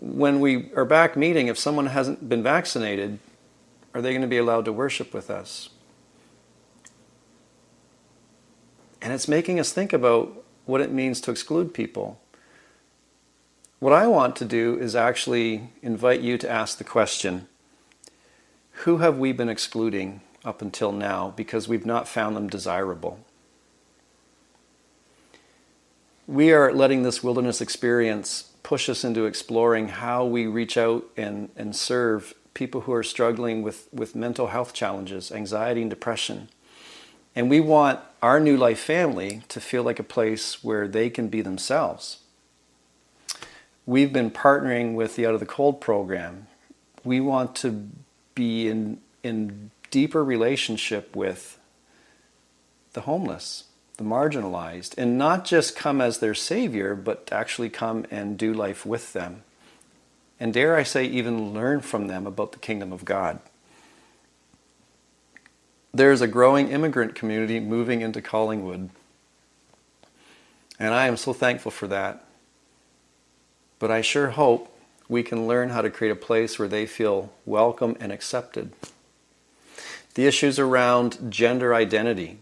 When 0.02 0.42
we 0.42 0.70
are 0.74 0.84
back 0.84 1.16
meeting, 1.16 1.48
if 1.48 1.58
someone 1.58 1.86
hasn't 1.86 2.28
been 2.28 2.44
vaccinated, 2.44 3.20
are 3.94 4.02
they 4.02 4.12
going 4.12 4.22
to 4.22 4.28
be 4.28 4.38
allowed 4.38 4.66
to 4.66 4.74
worship 4.74 5.14
with 5.14 5.30
us? 5.30 5.70
And 9.08 9.14
it's 9.14 9.30
making 9.30 9.58
us 9.58 9.72
think 9.72 9.94
about 9.94 10.44
what 10.66 10.82
it 10.82 10.92
means 10.92 11.22
to 11.22 11.32
exclude 11.32 11.74
people. 11.74 12.20
What 13.80 13.94
I 13.94 14.06
want 14.06 14.36
to 14.36 14.44
do 14.44 14.78
is 14.78 14.98
actually 14.98 15.70
invite 15.82 16.20
you 16.20 16.38
to 16.38 16.52
ask 16.52 16.78
the 16.78 16.84
question 16.84 17.48
who 18.84 18.98
have 18.98 19.18
we 19.18 19.32
been 19.32 19.48
excluding 19.48 20.20
up 20.44 20.62
until 20.62 20.92
now 20.92 21.34
because 21.38 21.70
we've 21.70 21.86
not 21.86 22.06
found 22.06 22.36
them 22.36 22.50
desirable? 22.50 23.22
We 26.28 26.52
are 26.52 26.74
letting 26.74 27.04
this 27.04 27.24
wilderness 27.24 27.62
experience 27.62 28.52
push 28.62 28.90
us 28.90 29.06
into 29.06 29.24
exploring 29.24 29.88
how 29.88 30.26
we 30.26 30.48
reach 30.48 30.76
out 30.76 31.06
and, 31.16 31.48
and 31.56 31.74
serve 31.74 32.34
people 32.54 32.82
who 32.82 32.92
are 32.92 33.04
struggling 33.04 33.62
with, 33.62 33.88
with 33.94 34.16
mental 34.16 34.48
health 34.48 34.74
challenges, 34.74 35.32
anxiety, 35.32 35.80
and 35.82 35.90
depression. 35.90 36.50
And 37.38 37.52
we 37.52 37.60
want 37.60 38.00
our 38.24 38.40
new 38.40 38.58
life 38.58 38.80
family 38.80 39.44
to 39.50 39.62
feel 39.62 39.84
like 39.84 40.00
a 40.00 40.04
place 40.04 40.64
where 40.64 40.88
they 40.88 41.08
can 41.12 41.28
be 41.28 41.42
themselves. 41.44 42.18
We've 43.86 44.12
been 44.12 44.32
partnering 44.32 44.96
with 44.96 45.16
the 45.16 45.28
Out 45.28 45.36
of 45.36 45.40
the 45.40 45.46
Cold 45.46 45.80
program. 45.80 46.48
We 47.04 47.20
want 47.20 47.56
to 47.58 47.90
be 48.34 48.68
in, 48.68 49.02
in 49.22 49.70
deeper 49.92 50.24
relationship 50.24 51.16
with 51.16 51.60
the 52.94 53.02
homeless, 53.02 53.66
the 53.98 54.04
marginalized, 54.04 54.98
and 54.98 55.16
not 55.16 55.46
just 55.46 55.76
come 55.76 56.02
as 56.02 56.18
their 56.18 56.34
savior, 56.34 56.96
but 56.96 57.30
actually 57.32 57.70
come 57.70 58.08
and 58.10 58.36
do 58.36 58.52
life 58.52 58.84
with 58.84 59.14
them. 59.14 59.44
And 60.40 60.52
dare 60.52 60.76
I 60.76 60.82
say, 60.82 61.06
even 61.06 61.54
learn 61.54 61.82
from 61.82 62.08
them 62.08 62.26
about 62.26 62.54
the 62.54 62.60
kingdom 62.60 62.92
of 62.92 63.06
God. 63.06 63.38
There's 65.98 66.22
a 66.22 66.28
growing 66.28 66.68
immigrant 66.68 67.16
community 67.16 67.60
moving 67.60 68.02
into 68.02 68.22
Collingwood. 68.22 68.92
And 70.78 70.94
I 70.94 71.08
am 71.08 71.18
so 71.18 71.34
thankful 71.34 71.72
for 71.72 71.88
that. 71.88 72.24
But 73.80 73.90
I 73.90 74.02
sure 74.02 74.30
hope 74.30 74.72
we 75.10 75.24
can 75.24 75.48
learn 75.48 75.70
how 75.70 75.82
to 75.82 75.90
create 75.90 76.12
a 76.12 76.16
place 76.16 76.60
where 76.60 76.68
they 76.68 76.86
feel 76.86 77.34
welcome 77.48 77.98
and 78.00 78.12
accepted. 78.12 78.74
The 80.14 80.28
issues 80.28 80.60
around 80.60 81.32
gender 81.32 81.74
identity 81.74 82.38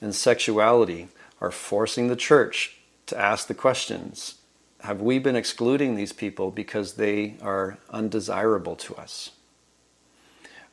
and 0.00 0.12
sexuality 0.12 1.06
are 1.40 1.52
forcing 1.52 2.08
the 2.08 2.16
church 2.16 2.78
to 3.06 3.16
ask 3.16 3.46
the 3.46 3.54
questions 3.54 4.38
Have 4.80 5.00
we 5.00 5.20
been 5.20 5.36
excluding 5.36 5.94
these 5.94 6.12
people 6.12 6.50
because 6.50 6.94
they 6.94 7.36
are 7.42 7.78
undesirable 7.90 8.74
to 8.74 8.96
us? 8.96 9.30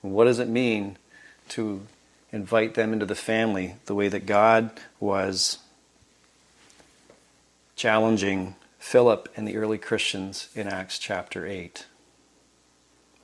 What 0.02 0.26
does 0.26 0.40
it 0.40 0.50
mean 0.50 0.98
to 1.50 1.86
invite 2.36 2.74
them 2.74 2.92
into 2.92 3.06
the 3.06 3.16
family 3.16 3.76
the 3.86 3.96
way 3.96 4.10
that 4.10 4.26
God 4.26 4.70
was 5.00 5.60
challenging 7.78 8.56
Philip 8.78 9.30
and 9.38 9.48
the 9.48 9.56
early 9.56 9.78
Christians 9.78 10.50
in 10.54 10.68
Acts 10.68 11.00
chapter 11.00 11.48
8. 11.48 11.86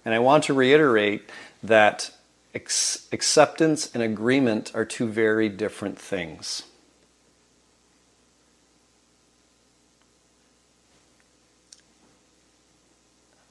And 0.05 0.13
I 0.13 0.19
want 0.19 0.45
to 0.45 0.53
reiterate 0.53 1.29
that 1.61 2.11
acceptance 2.55 3.93
and 3.93 4.01
agreement 4.01 4.71
are 4.73 4.85
two 4.85 5.09
very 5.09 5.49
different 5.49 5.99
things. 5.99 6.63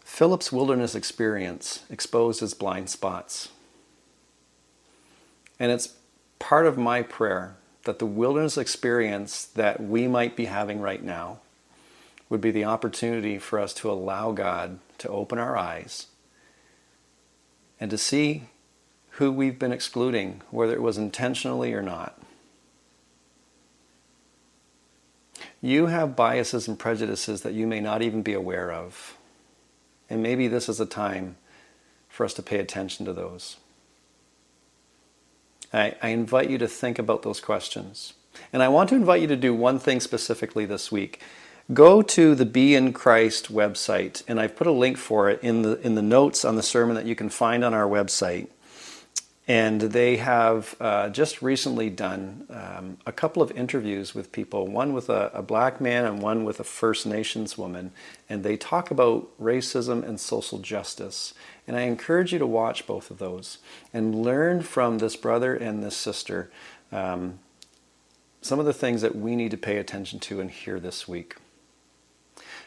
Philip's 0.03 0.51
wilderness 0.51 0.95
experience 0.95 1.85
exposed 1.91 2.41
his 2.41 2.55
blind 2.55 2.89
spots. 2.89 3.51
And 5.61 5.71
it's 5.71 5.95
part 6.39 6.67
of 6.67 6.79
my 6.79 7.03
prayer 7.03 7.57
that 7.85 7.99
the 7.99 8.07
wilderness 8.07 8.57
experience 8.57 9.45
that 9.45 9.81
we 9.81 10.09
might 10.09 10.35
be 10.35 10.47
having 10.47 10.81
right 10.81 11.03
now 11.03 11.41
would 12.31 12.41
be 12.41 12.51
the 12.51 12.65
opportunity 12.65 13.39
for 13.39 13.59
us 13.59 13.75
to 13.75 13.91
allow 13.91 14.33
God 14.33 14.79
to 14.99 15.09
open 15.09 15.39
our 15.39 15.57
eyes 15.57 16.07
and 17.79 17.91
to 17.91 17.99
see 17.99 18.45
who 19.15 19.31
we've 19.31 19.59
been 19.59 19.73
excluding, 19.73 20.41
whether 20.51 20.73
it 20.73 20.83
was 20.83 20.97
intentionally 20.97 21.75
or 21.75 21.83
not. 21.83 22.21
You 25.61 25.87
have 25.87 26.17
biases 26.17 26.69
and 26.69 26.79
prejudices 26.79 27.43
that 27.43 27.53
you 27.53 27.67
may 27.67 27.81
not 27.81 28.01
even 28.01 28.23
be 28.23 28.33
aware 28.33 28.73
of. 28.73 29.17
And 30.09 30.23
maybe 30.23 30.49
this 30.49 30.69
is 30.69 30.81
a 30.81 30.87
time 30.87 31.37
for 32.09 32.25
us 32.25 32.35
to 32.35 32.43
pay 32.43 32.59
attention 32.59 33.05
to 33.07 33.13
those. 33.13 33.57
I, 35.73 35.95
I, 36.03 36.09
invite 36.09 36.51
you 36.51 36.59
to 36.59 36.69
think 36.69 36.99
about 36.99 37.23
those 37.23 37.41
questions. 37.41 38.15
And 38.53 38.63
I 38.63 38.69
want 38.69 38.89
to 38.89 38.97
invite 38.97 39.21
you 39.21 39.29
to 39.29 39.37
do 39.37 39.55
one 39.55 39.79
thing 39.79 40.01
specifically 40.01 40.67
this 40.67 40.91
week 40.91 41.21
go 41.73 42.03
to 42.03 42.35
the 42.35 42.47
Be 42.47 42.75
in 42.75 42.93
Christ 42.93 43.53
website, 43.53 44.23
and 44.27 44.41
I've 44.41 44.57
put 44.57 44.67
a 44.67 44.73
link 44.73 44.97
for 44.97 45.31
it 45.31 45.41
in 45.43 45.63
the 45.63 45.81
in 45.87 45.95
the 45.95 46.03
notes 46.03 46.45
on 46.45 46.57
the 46.57 46.63
sermon 46.63 46.97
that 46.97 47.07
you 47.07 47.15
can 47.15 47.29
find 47.29 47.65
on 47.65 47.75
our 47.75 47.89
website. 47.89 48.49
And 49.51 49.81
they 49.81 50.19
have 50.19 50.77
uh, 50.79 51.09
just 51.09 51.43
recently 51.43 51.91
done 51.91 52.47
um, 52.51 52.99
a 53.05 53.11
couple 53.11 53.43
of 53.43 53.51
interviews 53.51 54.15
with 54.15 54.31
people, 54.31 54.69
one 54.69 54.93
with 54.93 55.09
a, 55.09 55.33
a, 55.35 55.43
black 55.43 55.81
man 55.81 56.05
and 56.05 56.23
one 56.23 56.45
with 56.45 56.61
a 56.61 56.65
First 56.65 57.05
Nations 57.05 57.59
woman. 57.59 57.91
And 58.29 58.45
they 58.45 58.57
talk 58.57 58.93
about 58.93 59.29
racism 59.43 60.07
and 60.07 60.21
social 60.21 60.61
justice. 60.61 61.35
And 61.67 61.77
I 61.77 61.81
encourage 61.81 62.33
you 62.33 62.39
to 62.39 62.47
watch 62.47 62.87
both 62.87 63.11
of 63.11 63.19
those 63.19 63.59
and 63.93 64.23
learn 64.23 64.63
from 64.63 64.99
this 64.99 65.17
brother 65.17 65.57
and 65.57 65.83
this 65.83 65.97
sister 65.97 66.49
um, 66.93 67.41
some 68.41 68.61
of 68.61 68.67
the 68.67 68.73
things 68.73 69.03
that 69.03 69.17
we 69.17 69.35
need 69.35 69.51
to 69.51 69.57
pay 69.57 69.79
attention 69.79 70.21
to 70.21 70.41
and 70.41 70.49
hear 70.53 70.79
this 70.79 71.09
week. 71.09 71.35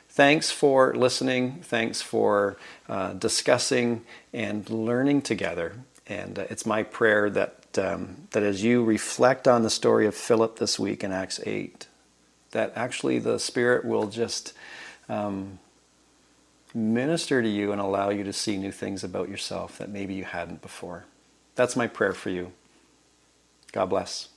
Thanks 0.09 0.51
for 0.51 0.93
listening. 0.93 1.61
Thanks 1.61 2.01
for 2.01 2.57
uh, 2.89 3.13
discussing 3.13 4.03
and 4.33 4.69
learning 4.69 5.21
together. 5.21 5.77
And 6.07 6.39
uh, 6.39 6.45
it's 6.49 6.65
my 6.65 6.83
prayer 6.83 7.29
that, 7.29 7.77
um, 7.77 8.27
that 8.31 8.43
as 8.43 8.63
you 8.63 8.83
reflect 8.83 9.47
on 9.47 9.63
the 9.63 9.69
story 9.69 10.05
of 10.05 10.15
Philip 10.15 10.57
this 10.57 10.79
week 10.79 11.03
in 11.03 11.11
Acts 11.11 11.39
8, 11.45 11.87
that 12.51 12.73
actually 12.75 13.19
the 13.19 13.39
Spirit 13.39 13.85
will 13.85 14.07
just 14.07 14.53
um, 15.09 15.59
minister 16.73 17.41
to 17.41 17.47
you 17.49 17.71
and 17.71 17.79
allow 17.79 18.09
you 18.09 18.23
to 18.23 18.33
see 18.33 18.57
new 18.57 18.71
things 18.71 19.03
about 19.03 19.29
yourself 19.29 19.77
that 19.77 19.89
maybe 19.89 20.13
you 20.13 20.23
hadn't 20.25 20.61
before. 20.61 21.05
That's 21.55 21.75
my 21.75 21.87
prayer 21.87 22.13
for 22.13 22.29
you. 22.29 22.51
God 23.71 23.87
bless. 23.87 24.29